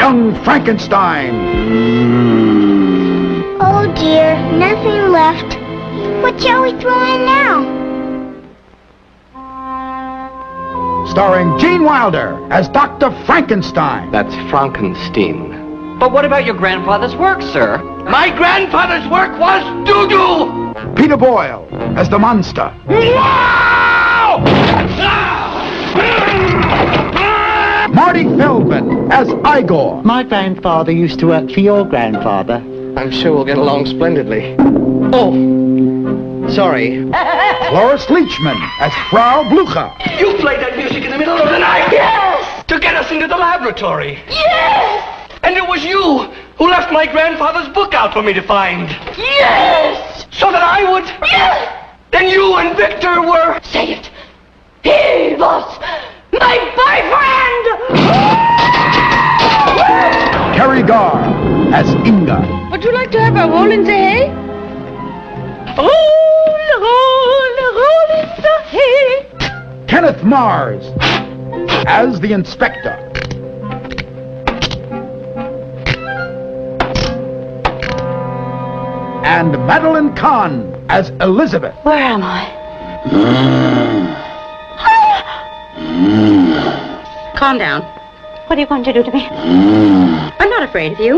Young 0.00 0.42
Frankenstein. 0.42 1.34
Oh 3.60 3.92
dear, 3.94 4.34
nothing 4.56 5.12
left. 5.12 5.54
What 6.22 6.40
shall 6.40 6.62
we 6.62 6.70
throw 6.80 6.98
in 7.14 7.26
now? 7.26 7.76
Starring 11.10 11.58
Gene 11.58 11.84
Wilder 11.84 12.38
as 12.50 12.70
Dr. 12.70 13.10
Frankenstein. 13.26 14.10
That's 14.12 14.34
Frankenstein. 14.48 15.98
But 15.98 16.10
what 16.10 16.24
about 16.24 16.46
your 16.46 16.54
grandfather's 16.54 17.14
work, 17.16 17.42
sir? 17.42 17.76
My 18.04 18.30
grandfather's 18.34 19.06
work 19.10 19.38
was 19.38 19.62
doo-doo! 19.86 20.94
Peter 20.94 21.18
Boyle 21.18 21.68
as 21.98 22.08
the 22.08 22.18
monster. 22.18 22.74
Wow! 22.86 24.42
Marty 27.94 28.24
Feldman 28.24 29.10
as 29.10 29.28
Igor. 29.46 30.02
My 30.02 30.22
grandfather 30.22 30.92
used 30.92 31.18
to 31.20 31.28
work 31.28 31.50
for 31.50 31.60
your 31.60 31.84
grandfather. 31.84 32.56
I'm 32.96 33.10
sure 33.10 33.32
we'll 33.34 33.44
get 33.44 33.58
along 33.58 33.86
splendidly. 33.86 34.56
Oh, 35.12 36.48
sorry. 36.50 37.04
Cloris 37.68 38.04
Leachman 38.06 38.58
as 38.80 38.92
Frau 39.10 39.48
Blucher. 39.48 39.90
You 40.18 40.36
played 40.38 40.60
that 40.60 40.76
music 40.76 41.04
in 41.04 41.10
the 41.10 41.18
middle 41.18 41.36
of 41.36 41.48
the 41.48 41.58
night? 41.58 41.88
Yes! 41.90 42.64
To 42.66 42.78
get 42.78 42.94
us 42.94 43.10
into 43.10 43.26
the 43.26 43.36
laboratory. 43.36 44.18
Yes! 44.28 45.30
And 45.42 45.56
it 45.56 45.66
was 45.66 45.84
you 45.84 46.24
who 46.58 46.68
left 46.68 46.92
my 46.92 47.06
grandfather's 47.06 47.72
book 47.74 47.94
out 47.94 48.12
for 48.12 48.22
me 48.22 48.32
to 48.34 48.42
find. 48.42 48.88
Yes! 49.16 50.26
So 50.32 50.52
that 50.52 50.62
I 50.62 50.90
would... 50.92 51.04
Yes! 51.22 51.94
Then 52.10 52.28
you 52.28 52.56
and 52.56 52.76
Victor 52.76 53.22
were... 53.22 53.60
Say 53.62 53.94
it. 53.94 54.10
He 54.82 55.34
was 55.36 55.78
my 56.32 56.58
boyfriend! 56.76 57.64
Teri 60.56 60.86
Garr 60.86 61.22
as 61.74 61.88
Inga. 62.06 62.68
Would 62.70 62.84
you 62.84 62.92
like 62.92 63.10
to 63.12 63.20
have 63.20 63.36
a 63.36 63.50
roll 63.50 63.70
in 63.70 63.84
the 63.84 63.92
hay? 63.92 64.28
Roll, 65.76 65.88
roll, 66.80 67.56
roll 67.74 68.10
in 68.20 68.28
the 68.42 68.56
hay. 68.66 69.86
Kenneth 69.86 70.22
Mars 70.24 70.84
as 71.86 72.20
the 72.20 72.32
inspector. 72.32 72.96
And 79.24 79.52
Madeline 79.66 80.14
Kahn 80.16 80.74
as 80.88 81.10
Elizabeth. 81.20 81.74
Where 81.84 81.96
am 81.96 82.22
I? 82.22 82.44
Hmm. 83.08 84.27
Calm 87.36 87.58
down. 87.58 87.82
What 88.46 88.56
are 88.56 88.60
you 88.60 88.66
going 88.66 88.84
to 88.84 88.92
do 88.92 89.02
to 89.02 89.10
me? 89.10 89.26
I'm 89.26 90.48
not 90.48 90.62
afraid 90.62 90.92
of 90.92 91.00
you. 91.00 91.16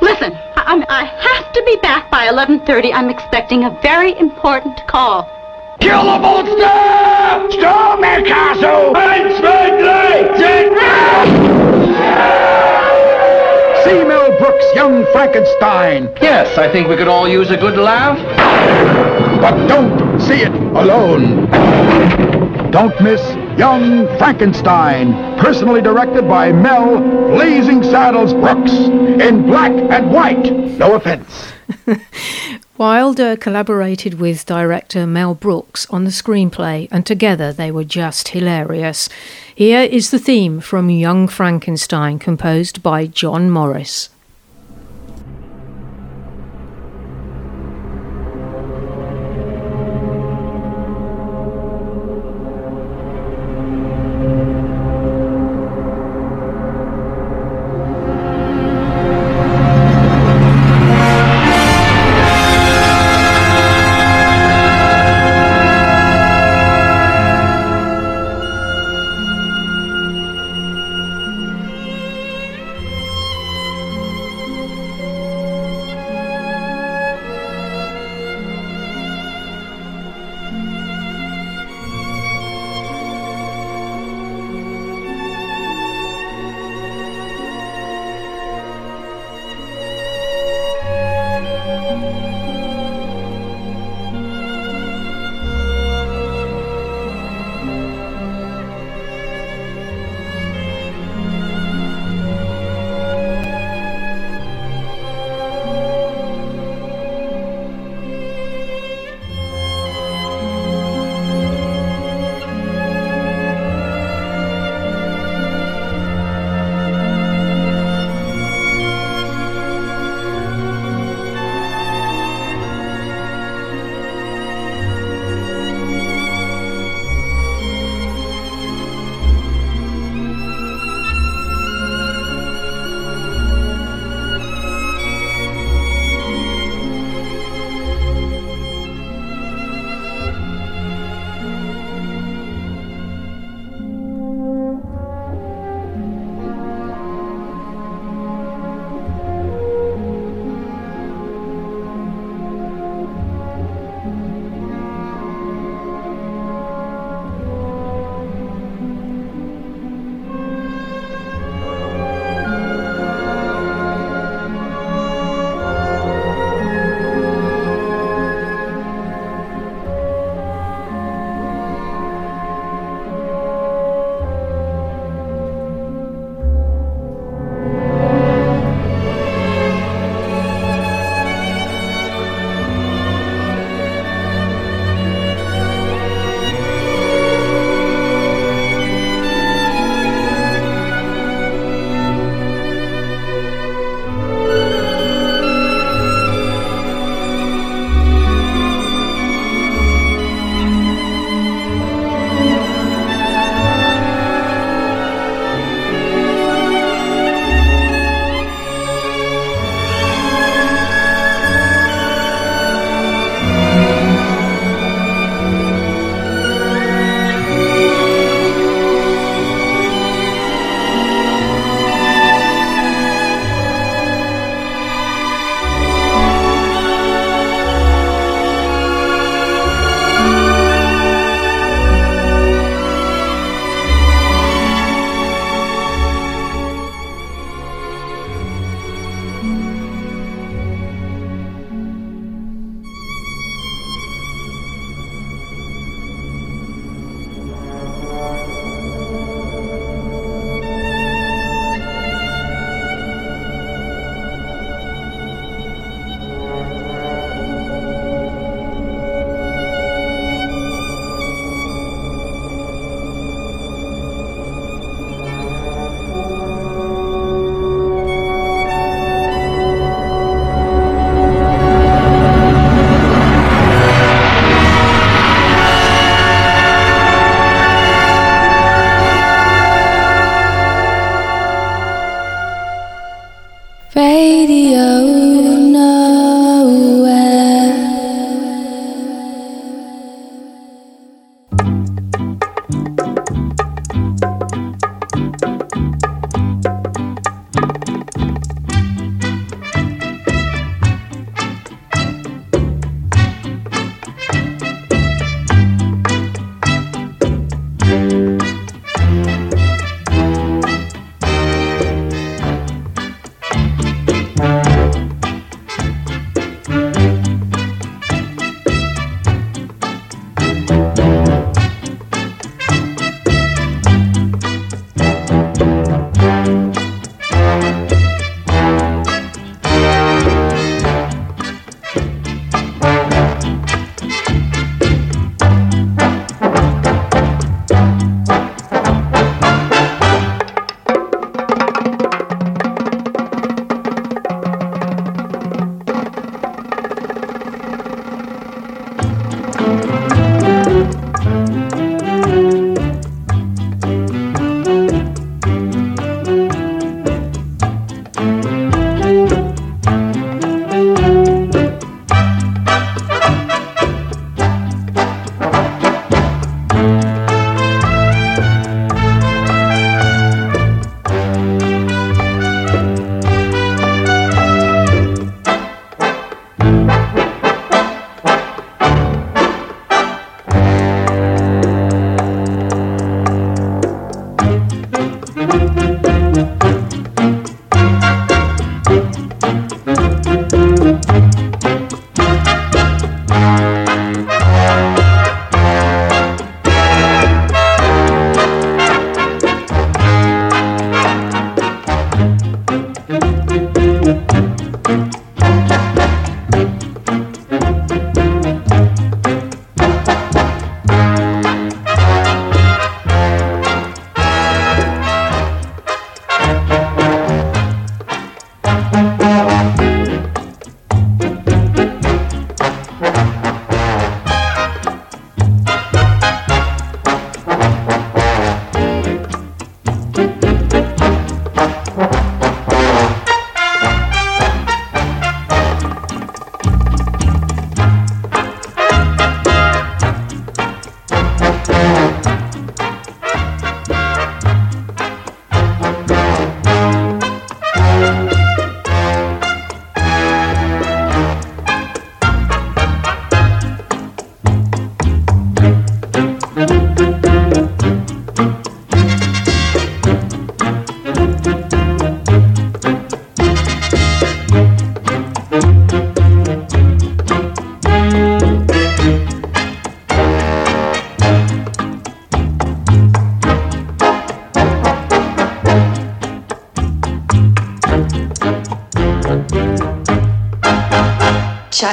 Listen, 0.00 0.32
I, 0.56 0.64
I'm, 0.66 0.84
I 0.88 1.04
have 1.04 1.52
to 1.52 1.62
be 1.64 1.76
back 1.76 2.10
by 2.10 2.28
11.30. 2.28 2.92
I'm 2.94 3.10
expecting 3.10 3.64
a 3.64 3.78
very 3.82 4.18
important 4.18 4.86
call. 4.86 5.24
Kill 5.80 6.02
the 6.02 6.18
monster! 6.18 7.58
Storm 7.58 8.00
the 8.00 8.24
castle! 8.26 8.96
And 8.96 9.34
spend 9.36 9.82
See 13.84 14.04
Mel 14.04 14.38
Brooks' 14.38 14.74
Young 14.74 15.04
Frankenstein. 15.12 16.08
Yes, 16.22 16.56
I 16.56 16.72
think 16.72 16.88
we 16.88 16.96
could 16.96 17.08
all 17.08 17.28
use 17.28 17.50
a 17.50 17.56
good 17.56 17.76
laugh. 17.76 18.18
But 19.40 19.66
don't 19.66 20.20
see 20.20 20.42
it 20.42 20.52
alone. 20.52 22.31
Don't 22.72 22.98
miss 23.02 23.20
Young 23.58 24.06
Frankenstein, 24.16 25.12
personally 25.38 25.82
directed 25.82 26.26
by 26.26 26.52
Mel 26.52 27.00
Blazing 27.28 27.82
Saddles 27.82 28.32
Brooks 28.32 28.72
in 28.72 29.42
black 29.42 29.72
and 29.72 30.10
white. 30.10 30.50
No 30.78 30.94
offense. 30.94 31.52
Wilder 32.78 33.36
collaborated 33.36 34.14
with 34.14 34.46
director 34.46 35.06
Mel 35.06 35.34
Brooks 35.34 35.86
on 35.90 36.04
the 36.04 36.10
screenplay, 36.10 36.88
and 36.90 37.04
together 37.04 37.52
they 37.52 37.70
were 37.70 37.84
just 37.84 38.28
hilarious. 38.28 39.10
Here 39.54 39.82
is 39.82 40.10
the 40.10 40.18
theme 40.18 40.58
from 40.60 40.88
Young 40.88 41.28
Frankenstein, 41.28 42.18
composed 42.18 42.82
by 42.82 43.06
John 43.06 43.50
Morris. 43.50 44.08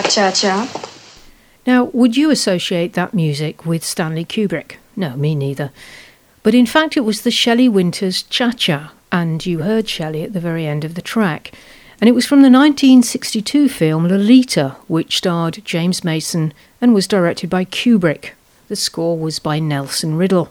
Cha 0.01 0.31
cha. 0.31 0.67
Now, 1.67 1.85
would 1.85 2.17
you 2.17 2.29
associate 2.29 2.93
that 2.93 3.13
music 3.13 3.65
with 3.65 3.83
Stanley 3.83 4.25
Kubrick? 4.25 4.77
No, 4.95 5.15
me 5.15 5.35
neither. 5.35 5.71
But 6.43 6.55
in 6.55 6.65
fact, 6.65 6.97
it 6.97 7.01
was 7.01 7.21
the 7.21 7.31
Shelley 7.31 7.69
Winters 7.69 8.23
Cha 8.23 8.51
Cha, 8.51 8.93
and 9.11 9.45
you 9.45 9.59
heard 9.59 9.87
Shelley 9.87 10.23
at 10.23 10.33
the 10.33 10.39
very 10.39 10.65
end 10.65 10.83
of 10.83 10.95
the 10.95 11.01
track. 11.01 11.51
And 12.01 12.07
it 12.07 12.13
was 12.13 12.25
from 12.25 12.39
the 12.39 12.49
1962 12.49 13.67
film 13.67 14.07
Lolita, 14.07 14.77
which 14.87 15.17
starred 15.17 15.61
James 15.65 16.03
Mason 16.03 16.53
and 16.79 16.93
was 16.93 17.07
directed 17.07 17.49
by 17.49 17.65
Kubrick. 17.65 18.31
The 18.69 18.75
score 18.75 19.17
was 19.17 19.39
by 19.39 19.59
Nelson 19.59 20.15
Riddle. 20.15 20.49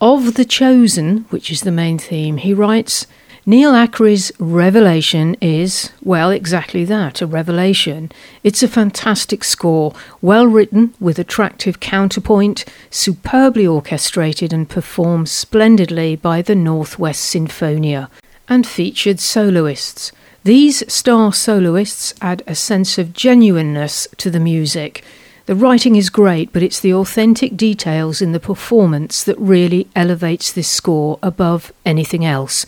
Of 0.00 0.34
The 0.34 0.44
Chosen, 0.44 1.24
which 1.30 1.50
is 1.50 1.62
the 1.62 1.72
main 1.72 1.98
theme, 1.98 2.36
he 2.36 2.54
writes 2.54 3.08
Neal 3.46 3.74
Acree's 3.74 4.32
revelation 4.38 5.36
is, 5.38 5.90
well, 6.02 6.30
exactly 6.30 6.86
that 6.86 7.20
a 7.20 7.26
revelation. 7.26 8.10
It's 8.42 8.62
a 8.62 8.68
fantastic 8.68 9.44
score, 9.44 9.92
well 10.22 10.46
written, 10.46 10.94
with 10.98 11.18
attractive 11.18 11.78
counterpoint, 11.78 12.64
superbly 12.88 13.66
orchestrated, 13.66 14.54
and 14.54 14.66
performed 14.66 15.28
splendidly 15.28 16.16
by 16.16 16.40
the 16.40 16.54
Northwest 16.54 17.34
Sinfonia, 17.34 18.08
and 18.48 18.66
featured 18.66 19.20
soloists. 19.20 20.10
These 20.44 20.90
star 20.90 21.30
soloists 21.34 22.14
add 22.22 22.42
a 22.46 22.54
sense 22.54 22.96
of 22.96 23.12
genuineness 23.12 24.08
to 24.16 24.30
the 24.30 24.40
music. 24.40 25.04
The 25.44 25.54
writing 25.54 25.96
is 25.96 26.08
great, 26.08 26.50
but 26.50 26.62
it's 26.62 26.80
the 26.80 26.94
authentic 26.94 27.58
details 27.58 28.22
in 28.22 28.32
the 28.32 28.40
performance 28.40 29.22
that 29.24 29.38
really 29.38 29.86
elevates 29.94 30.50
this 30.50 30.68
score 30.68 31.18
above 31.22 31.74
anything 31.84 32.24
else. 32.24 32.64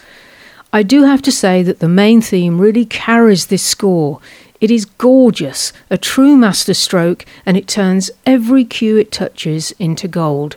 I 0.73 0.83
do 0.83 1.05
have 1.05 1.23
to 1.23 1.33
say 1.33 1.63
that 1.63 1.79
the 1.79 1.89
main 1.89 2.21
theme 2.21 2.61
really 2.61 2.85
carries 2.85 3.47
this 3.47 3.63
score. 3.63 4.21
It 4.61 4.71
is 4.71 4.85
gorgeous, 4.85 5.73
a 5.91 5.99
true 5.99 6.37
masterstroke, 6.37 7.25
and 7.45 7.57
it 7.57 7.69
turns 7.69 8.11
every 8.25 8.65
cue 8.65 8.97
it 8.97 9.13
touches 9.13 9.73
into 9.79 10.09
gold. 10.09 10.57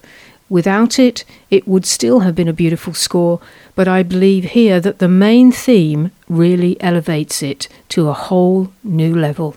Without 0.50 0.98
it, 0.98 1.24
it 1.52 1.68
would 1.68 1.86
still 1.86 2.22
have 2.22 2.34
been 2.34 2.48
a 2.48 2.54
beautiful 2.54 2.94
score, 2.94 3.40
but 3.76 3.88
I 3.88 4.02
believe 4.02 4.46
here 4.46 4.80
that 4.80 4.98
the 4.98 5.08
main 5.08 5.52
theme 5.52 6.12
really 6.28 6.82
elevates 6.82 7.44
it 7.44 7.68
to 7.90 8.10
a 8.10 8.14
whole 8.14 8.72
new 8.84 9.16
level. 9.16 9.56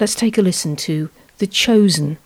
Let's 0.00 0.14
take 0.14 0.38
a 0.38 0.42
listen 0.42 0.76
to 0.76 1.10
The 1.38 1.46
Chosen 1.46 2.16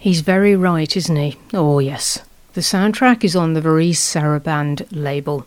He's 0.00 0.22
very 0.22 0.56
right, 0.56 0.96
isn't 0.96 1.16
he? 1.16 1.36
Oh, 1.52 1.78
yes. 1.78 2.20
The 2.54 2.62
soundtrack 2.62 3.22
is 3.22 3.36
on 3.36 3.52
the 3.52 3.60
Varese 3.60 3.98
Sarabande 3.98 4.86
label. 4.90 5.44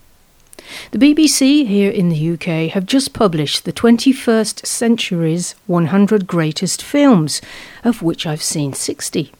The 0.91 0.99
BBC 0.99 1.65
here 1.65 1.89
in 1.89 2.09
the 2.09 2.33
UK 2.33 2.71
have 2.71 2.85
just 2.85 3.13
published 3.13 3.65
the 3.65 3.73
21st 3.73 4.63
century's 4.63 5.55
100 5.65 6.27
greatest 6.27 6.83
films, 6.83 7.41
of 7.83 8.03
which 8.03 8.27
I've 8.27 8.43
seen 8.43 8.73
60. 8.73 9.33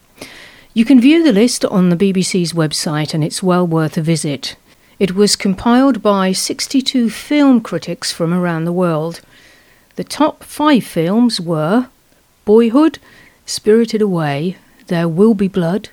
You 0.74 0.84
can 0.84 1.00
view 1.00 1.24
the 1.24 1.32
list 1.32 1.64
on 1.64 1.90
the 1.90 1.96
BBC's 1.96 2.54
website 2.54 3.14
and 3.14 3.24
it's 3.24 3.44
well 3.44 3.68
worth 3.68 4.00
a 4.00 4.02
visit. 4.02 4.56
It 4.98 5.14
was 5.14 5.36
compiled 5.36 6.02
by 6.02 6.32
62 6.32 7.12
film 7.12 7.62
critics 7.62 8.12
from 8.12 8.34
around 8.34 8.66
the 8.66 8.74
world. 8.74 9.22
The 9.96 10.04
top 10.04 10.44
five 10.44 10.84
films 10.84 11.40
were 11.40 11.90
Boyhood, 12.46 12.98
Spirited 13.46 14.02
Away, 14.02 14.58
There 14.88 15.08
Will 15.08 15.34
Be 15.34 15.48
Blood, 15.48 15.90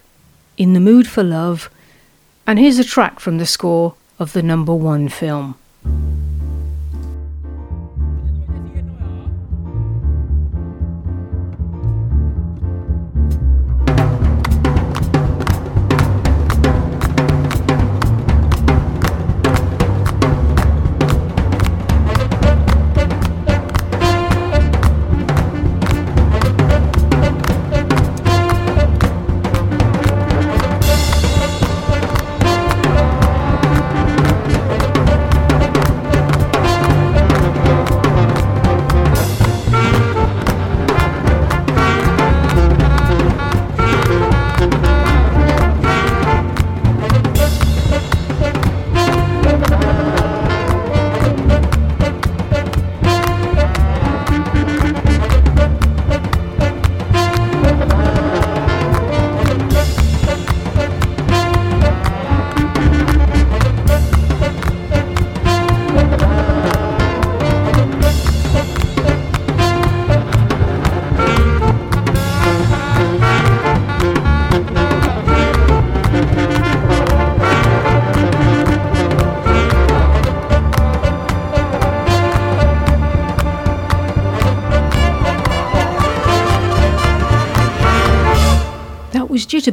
In 0.56 0.72
the 0.72 0.80
Mood 0.80 1.06
for 1.06 1.22
Love, 1.22 1.70
and 2.44 2.58
here's 2.58 2.80
a 2.80 2.84
track 2.84 3.20
from 3.20 3.38
the 3.38 3.46
score 3.46 3.94
of 4.18 4.32
the 4.32 4.42
number 4.42 4.74
one 4.74 5.08
film. 5.08 5.54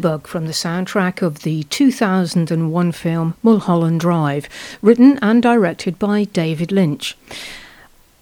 From 0.08 0.46
the 0.46 0.54
soundtrack 0.54 1.22
of 1.22 1.40
the 1.42 1.64
2001 1.64 2.92
film 2.94 3.34
Mulholland 3.44 4.00
Drive, 4.00 4.48
written 4.82 5.20
and 5.22 5.44
directed 5.44 6.00
by 6.00 6.24
David 6.24 6.72
Lynch. 6.72 7.18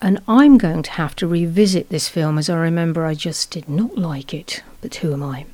And 0.02 0.20
I'm 0.28 0.58
going 0.58 0.82
to 0.82 0.92
have 0.92 1.16
to 1.18 1.28
revisit 1.28 1.90
this 1.90 2.10
film 2.10 2.40
as 2.40 2.50
I 2.50 2.58
remember 2.58 3.06
I 3.06 3.14
just 3.14 3.52
did 3.52 3.70
not 3.70 4.00
like 4.00 4.34
it, 4.34 4.64
but 4.82 4.96
who 4.96 5.14
am 5.14 5.22
I? 5.22 5.46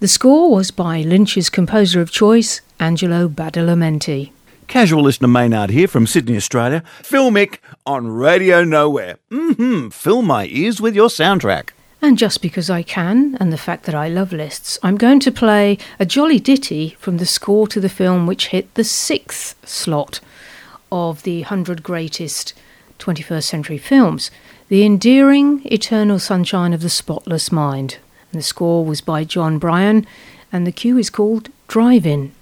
The 0.00 0.08
score 0.08 0.50
was 0.50 0.72
by 0.72 1.02
Lynch's 1.02 1.48
composer 1.48 2.00
of 2.00 2.10
choice, 2.10 2.60
Angelo 2.80 3.28
Badalamenti. 3.28 4.32
Casual 4.66 5.04
listener 5.04 5.28
Maynard 5.28 5.70
here 5.70 5.86
from 5.86 6.08
Sydney, 6.08 6.36
Australia. 6.36 6.82
Filmic 7.00 7.58
on 7.86 8.08
Radio 8.08 8.64
Nowhere. 8.64 9.18
Mm-hmm. 9.30 9.90
Fill 9.90 10.22
my 10.22 10.46
ears 10.46 10.80
with 10.80 10.96
your 10.96 11.08
soundtrack. 11.08 11.70
And 12.04 12.18
just 12.18 12.42
because 12.42 12.68
I 12.68 12.82
can, 12.82 13.36
and 13.38 13.52
the 13.52 13.56
fact 13.56 13.84
that 13.84 13.94
I 13.94 14.08
love 14.08 14.32
lists, 14.32 14.76
I'm 14.82 14.96
going 14.96 15.20
to 15.20 15.30
play 15.30 15.78
a 16.00 16.04
jolly 16.04 16.40
ditty 16.40 16.96
from 16.98 17.18
the 17.18 17.26
score 17.26 17.68
to 17.68 17.78
the 17.78 17.88
film 17.88 18.26
which 18.26 18.48
hit 18.48 18.74
the 18.74 18.82
sixth 18.82 19.54
slot 19.64 20.18
of 20.90 21.22
the 21.22 21.42
100 21.42 21.84
greatest 21.84 22.54
21st 22.98 23.44
century 23.44 23.78
films 23.78 24.32
The 24.68 24.84
Endearing 24.84 25.62
Eternal 25.64 26.18
Sunshine 26.18 26.72
of 26.72 26.82
the 26.82 26.90
Spotless 26.90 27.52
Mind. 27.52 27.98
And 28.32 28.40
the 28.40 28.42
score 28.42 28.84
was 28.84 29.00
by 29.00 29.22
Jon 29.22 29.60
Brion, 29.60 30.04
and 30.52 30.66
the 30.66 30.72
cue 30.72 30.98
is 30.98 31.08
called 31.08 31.50
Drive 31.68 32.04
In. 32.04 32.32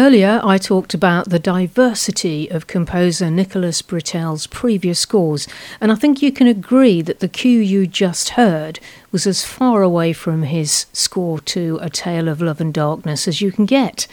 Earlier, 0.00 0.40
I 0.42 0.56
talked 0.56 0.94
about 0.94 1.28
the 1.28 1.38
diversity 1.38 2.50
of 2.50 2.66
composer 2.66 3.30
Nicholas 3.30 3.82
Britell's 3.82 4.46
previous 4.46 4.98
scores, 4.98 5.46
and 5.78 5.92
I 5.92 5.94
think 5.94 6.22
you 6.22 6.32
can 6.32 6.46
agree 6.46 7.02
that 7.02 7.20
the 7.20 7.28
cue 7.28 7.60
you 7.60 7.86
just 7.86 8.30
heard 8.30 8.80
was 9.12 9.26
as 9.26 9.44
far 9.44 9.82
away 9.82 10.14
from 10.14 10.44
his 10.44 10.86
score 10.94 11.38
to 11.40 11.78
A 11.82 11.90
Tale 11.90 12.28
of 12.28 12.40
Love 12.40 12.62
and 12.62 12.72
Darkness 12.72 13.28
as 13.28 13.42
you 13.42 13.52
can 13.52 13.66
get. 13.66 14.06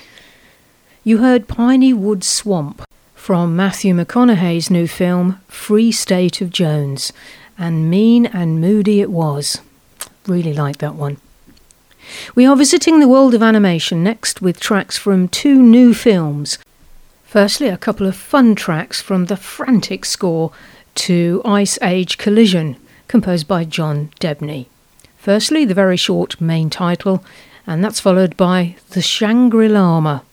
You 1.06 1.20
heard 1.20 1.48
Piney 1.48 1.94
Wood 1.94 2.22
Swamp 2.26 2.84
from 3.16 3.56
Matthew 3.56 3.96
McConaughey's 3.96 4.70
new 4.70 4.90
film 4.90 5.40
Free 5.48 5.94
State 5.94 6.42
of 6.42 6.50
Jones, 6.50 7.14
and 7.58 7.90
mean 7.90 8.26
and 8.26 8.60
moody 8.60 9.00
it 9.00 9.10
was. 9.10 9.62
Really 10.28 10.54
like 10.54 10.80
that 10.80 10.96
one. 10.96 11.16
We 12.36 12.46
are 12.46 12.56
visiting 12.56 13.00
the 13.00 13.08
world 13.08 13.34
of 13.34 13.44
animation 13.44 14.04
next 14.04 14.42
with 14.42 14.60
tracks 14.60 14.98
from 14.98 15.28
two 15.28 15.62
new 15.62 15.94
films. 15.94 16.58
Firstly, 17.24 17.68
a 17.68 17.78
couple 17.78 18.08
of 18.08 18.16
fun 18.16 18.56
tracks 18.56 19.02
from 19.02 19.26
the 19.26 19.38
frantic 19.38 20.06
score 20.06 20.52
to 20.96 21.42
Ice 21.46 21.78
Age 21.82 22.18
Collision, 22.18 22.78
composed 23.08 23.48
by 23.48 23.64
John 23.64 24.12
Debney. 24.20 24.68
Firstly, 25.18 25.66
the 25.66 25.74
very 25.74 25.98
short 25.98 26.40
main 26.40 26.70
title, 26.70 27.24
and 27.66 27.84
that's 27.84 28.00
followed 28.00 28.38
by 28.38 28.78
The 28.92 29.02
Shangri 29.02 29.68
Llama. 29.68 30.24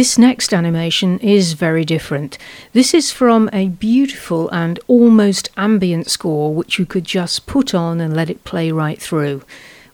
This 0.00 0.16
next 0.16 0.54
animation 0.54 1.18
is 1.18 1.52
very 1.52 1.84
different. 1.84 2.38
This 2.72 2.94
is 2.94 3.12
from 3.12 3.50
a 3.52 3.68
beautiful 3.68 4.48
and 4.48 4.80
almost 4.88 5.50
ambient 5.58 6.08
score 6.08 6.54
which 6.54 6.78
you 6.78 6.86
could 6.86 7.04
just 7.04 7.44
put 7.46 7.74
on 7.74 8.00
and 8.00 8.16
let 8.16 8.30
it 8.30 8.42
play 8.42 8.72
right 8.72 8.98
through, 8.98 9.42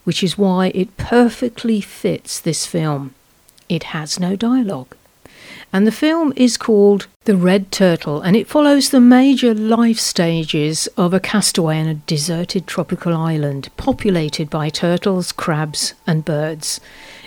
which 0.05 0.23
is 0.23 0.39
why 0.39 0.69
it 0.77 0.97
perfectly 0.97 1.81
fits 1.81 2.39
this 2.39 2.67
film. 2.67 3.17
It 3.69 3.83
has 3.95 4.21
no 4.21 4.37
dialogue. 4.37 4.95
And 5.73 5.89
the 5.89 6.01
film 6.07 6.33
is 6.37 6.57
called 6.57 7.09
The 7.25 7.37
Red 7.37 7.73
Turtle, 7.73 8.21
and 8.21 8.37
it 8.37 8.47
follows 8.47 8.91
the 8.91 9.01
major 9.01 9.55
life 9.55 9.99
stages 9.99 10.87
of 10.97 11.15
a 11.15 11.19
castaway 11.19 11.81
on 11.81 11.89
a 11.89 11.95
deserted 11.95 12.69
tropical 12.69 13.13
island 13.13 13.71
populated 13.77 14.51
by 14.51 14.69
turtles, 14.69 15.33
crabs, 15.33 15.95
and 16.07 16.25
birds. 16.25 16.81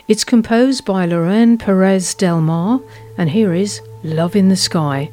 It's 0.10 0.24
composed 0.24 0.86
by 0.86 1.06
Laurent 1.06 1.62
Perez 1.62 2.16
Del 2.16 2.42
Mar, 2.42 2.82
and 3.16 3.30
here 3.30 3.54
is 3.54 3.80
Love 4.04 4.36
in 4.36 4.50
the 4.50 4.56
Sky. 4.56 5.12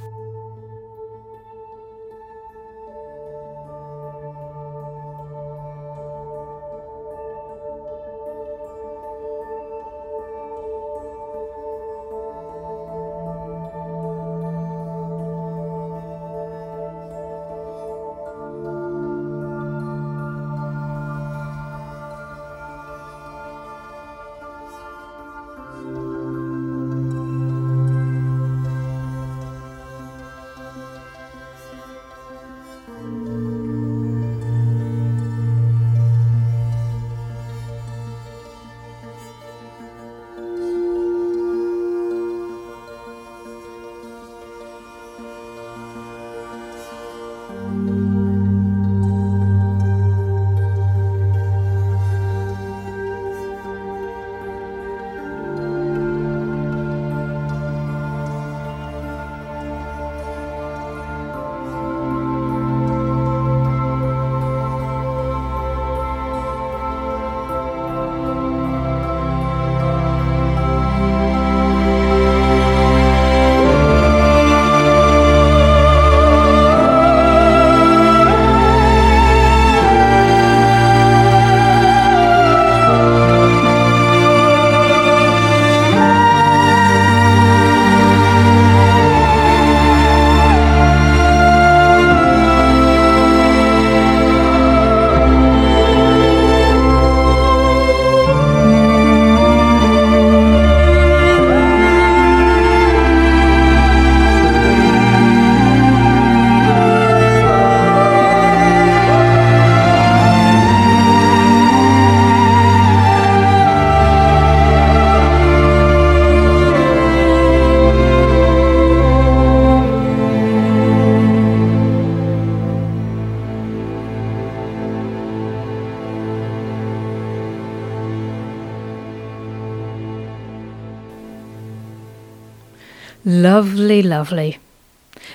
Lovely. 134.16 134.58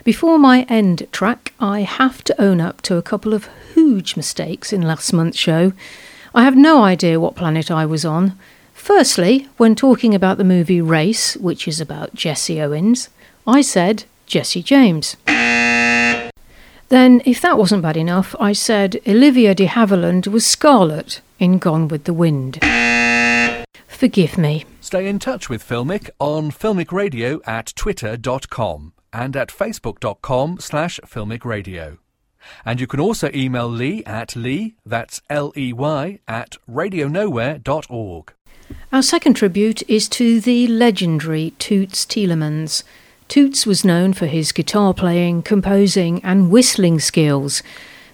Before 0.04 0.40
my 0.40 0.64
end 0.64 1.06
track, 1.12 1.54
I 1.60 1.82
have 1.82 2.24
to 2.24 2.42
own 2.42 2.60
up 2.60 2.82
to 2.82 2.98
a 2.98 3.04
couple 3.04 3.32
of 3.32 3.48
huge 3.76 4.18
mistakes 4.18 4.74
in 4.74 4.82
last 4.82 5.14
month's 5.14 5.38
show. 5.38 5.74
I 6.34 6.46
have 6.46 6.56
no 6.58 6.84
idea 6.84 7.20
what 7.20 7.36
planet 7.36 7.70
I 7.70 7.86
was 7.86 8.06
on. 8.06 8.40
Firstly, 8.74 9.48
when 9.58 9.76
talking 9.76 10.16
about 10.16 10.40
the 10.40 10.44
movie 10.44 10.82
Race, 10.82 11.38
which 11.38 11.68
is 11.68 11.80
about 11.80 12.16
Jesse 12.16 12.60
Owens, 12.60 13.10
I 13.46 13.62
said 13.62 14.06
Jesse 14.26 14.64
James. 14.64 15.16
Then, 15.28 17.22
if 17.24 17.40
that 17.42 17.60
wasn't 17.60 17.84
bad 17.84 17.98
enough, 17.98 18.36
I 18.40 18.54
said 18.54 19.00
Olivia 19.08 19.54
de 19.54 19.68
Havilland 19.68 20.26
was 20.26 20.44
Scarlett 20.44 21.22
in 21.38 21.60
Gone 21.60 21.88
with 21.88 22.06
the 22.06 22.14
Wind. 22.14 22.58
Forgive 23.88 24.40
me. 24.40 24.66
Stay 24.92 25.08
in 25.08 25.20
touch 25.20 25.48
with 25.48 25.66
Filmic 25.66 26.10
on 26.20 26.52
filmicradio 26.52 27.40
at 27.48 27.68
twitter.com 27.78 28.92
and 29.14 29.38
at 29.38 29.48
facebook.com 29.48 30.60
slash 30.60 31.00
filmicradio. 31.06 31.98
And 32.66 32.82
you 32.82 32.88
can 32.88 33.00
also 33.00 33.32
email 33.34 33.70
Lee 33.70 34.04
at 34.04 34.36
lee, 34.36 34.76
that's 34.86 35.22
L-E-Y, 35.30 36.20
at 36.28 36.58
radionowhere.org. 36.70 38.34
Our 38.92 39.02
second 39.02 39.36
tribute 39.36 39.82
is 39.90 40.10
to 40.10 40.42
the 40.42 40.68
legendary 40.68 41.52
Toots 41.52 42.06
Thielemans. 42.06 42.84
Toots 43.30 43.66
was 43.66 43.86
known 43.86 44.12
for 44.12 44.26
his 44.26 44.52
guitar 44.52 44.94
playing, 44.94 45.44
composing, 45.44 46.22
and 46.22 46.52
whistling 46.52 47.00
skills, 47.00 47.64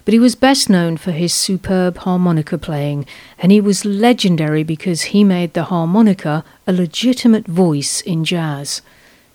but 0.08 0.14
he 0.14 0.18
was 0.18 0.34
best 0.34 0.70
known 0.70 0.96
for 0.96 1.12
his 1.12 1.34
superb 1.34 1.98
harmonica 1.98 2.56
playing, 2.56 3.04
and 3.38 3.52
he 3.52 3.60
was 3.60 3.84
legendary 3.84 4.62
because 4.62 5.12
he 5.12 5.22
made 5.22 5.52
the 5.52 5.64
harmonica 5.64 6.42
a 6.66 6.72
legitimate 6.72 7.46
voice 7.46 8.00
in 8.00 8.24
jazz. 8.24 8.80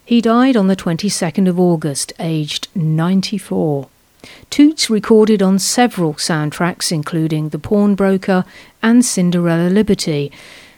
He 0.03 0.19
died 0.19 0.57
on 0.57 0.65
the 0.65 0.75
22nd 0.75 1.47
of 1.47 1.59
August, 1.59 2.11
aged 2.17 2.69
94. 2.73 3.87
Toots 4.49 4.89
recorded 4.89 5.43
on 5.43 5.59
several 5.59 6.15
soundtracks, 6.15 6.91
including 6.91 7.49
The 7.49 7.59
Pawnbroker 7.59 8.43
and 8.81 9.05
Cinderella 9.05 9.69
Liberty, 9.69 10.31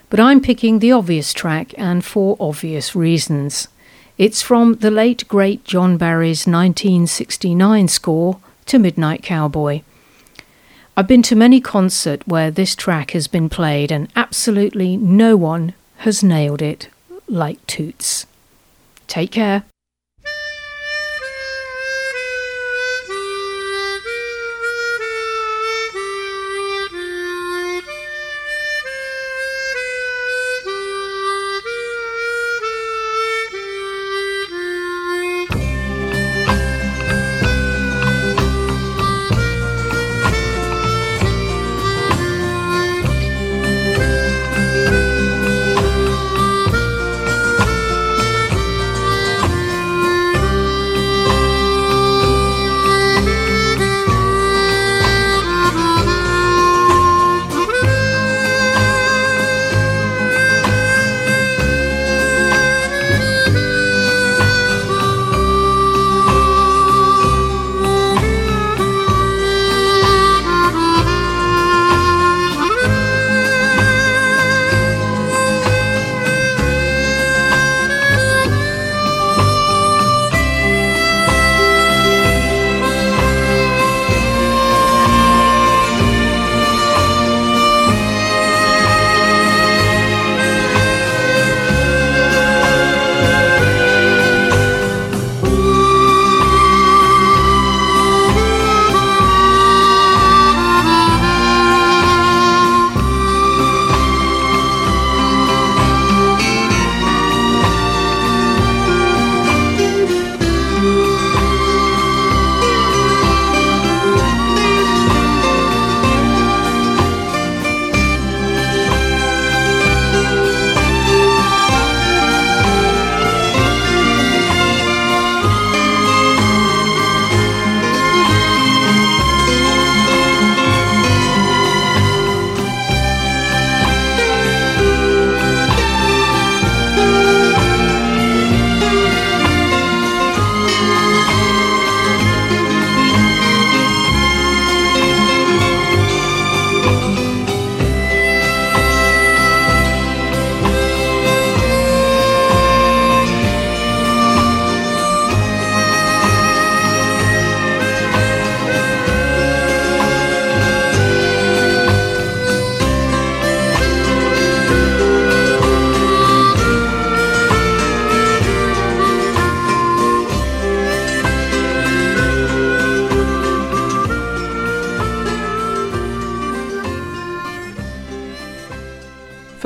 but 0.09 0.19
I'm 0.19 0.41
picking 0.41 0.79
the 0.79 0.91
obvious 0.91 1.31
track 1.31 1.73
and 1.77 2.03
for 2.03 2.35
obvious 2.37 2.97
reasons. 2.97 3.69
It's 4.17 4.41
from 4.41 4.73
the 4.73 4.91
late 4.91 5.25
great 5.29 5.63
John 5.63 5.95
Barry's 5.95 6.45
1969 6.45 7.87
score, 7.87 8.39
to 8.67 8.79
Midnight 8.79 9.23
Cowboy. 9.23 9.81
I've 10.97 11.07
been 11.07 11.21
to 11.23 11.35
many 11.35 11.59
concerts 11.59 12.25
where 12.25 12.49
this 12.49 12.75
track 12.75 13.11
has 13.11 13.27
been 13.27 13.49
played, 13.49 13.91
and 13.91 14.11
absolutely 14.15 14.95
no 14.97 15.35
one 15.35 15.73
has 15.97 16.23
nailed 16.23 16.61
it 16.61 16.89
like 17.27 17.65
Toots. 17.67 18.25
Take 19.07 19.31
care. 19.31 19.65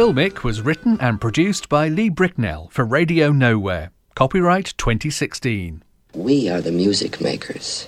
Filmic 0.10 0.44
was 0.44 0.62
written 0.64 0.98
and 1.00 1.22
produced 1.22 1.70
by 1.70 1.88
Lee 1.88 2.10
Bricknell 2.10 2.70
for 2.72 2.84
Radio 2.84 3.32
Nowhere. 3.32 3.92
Copyright 4.16 4.74
2016. 4.76 5.84
We 6.16 6.50
are 6.50 6.62
the 6.62 6.72
music 6.72 7.22
makers, 7.22 7.88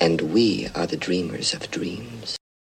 and 0.00 0.20
we 0.20 0.66
are 0.74 0.88
the 0.88 0.96
dreamers 0.96 1.54
of 1.54 1.70
dreams. 1.70 1.97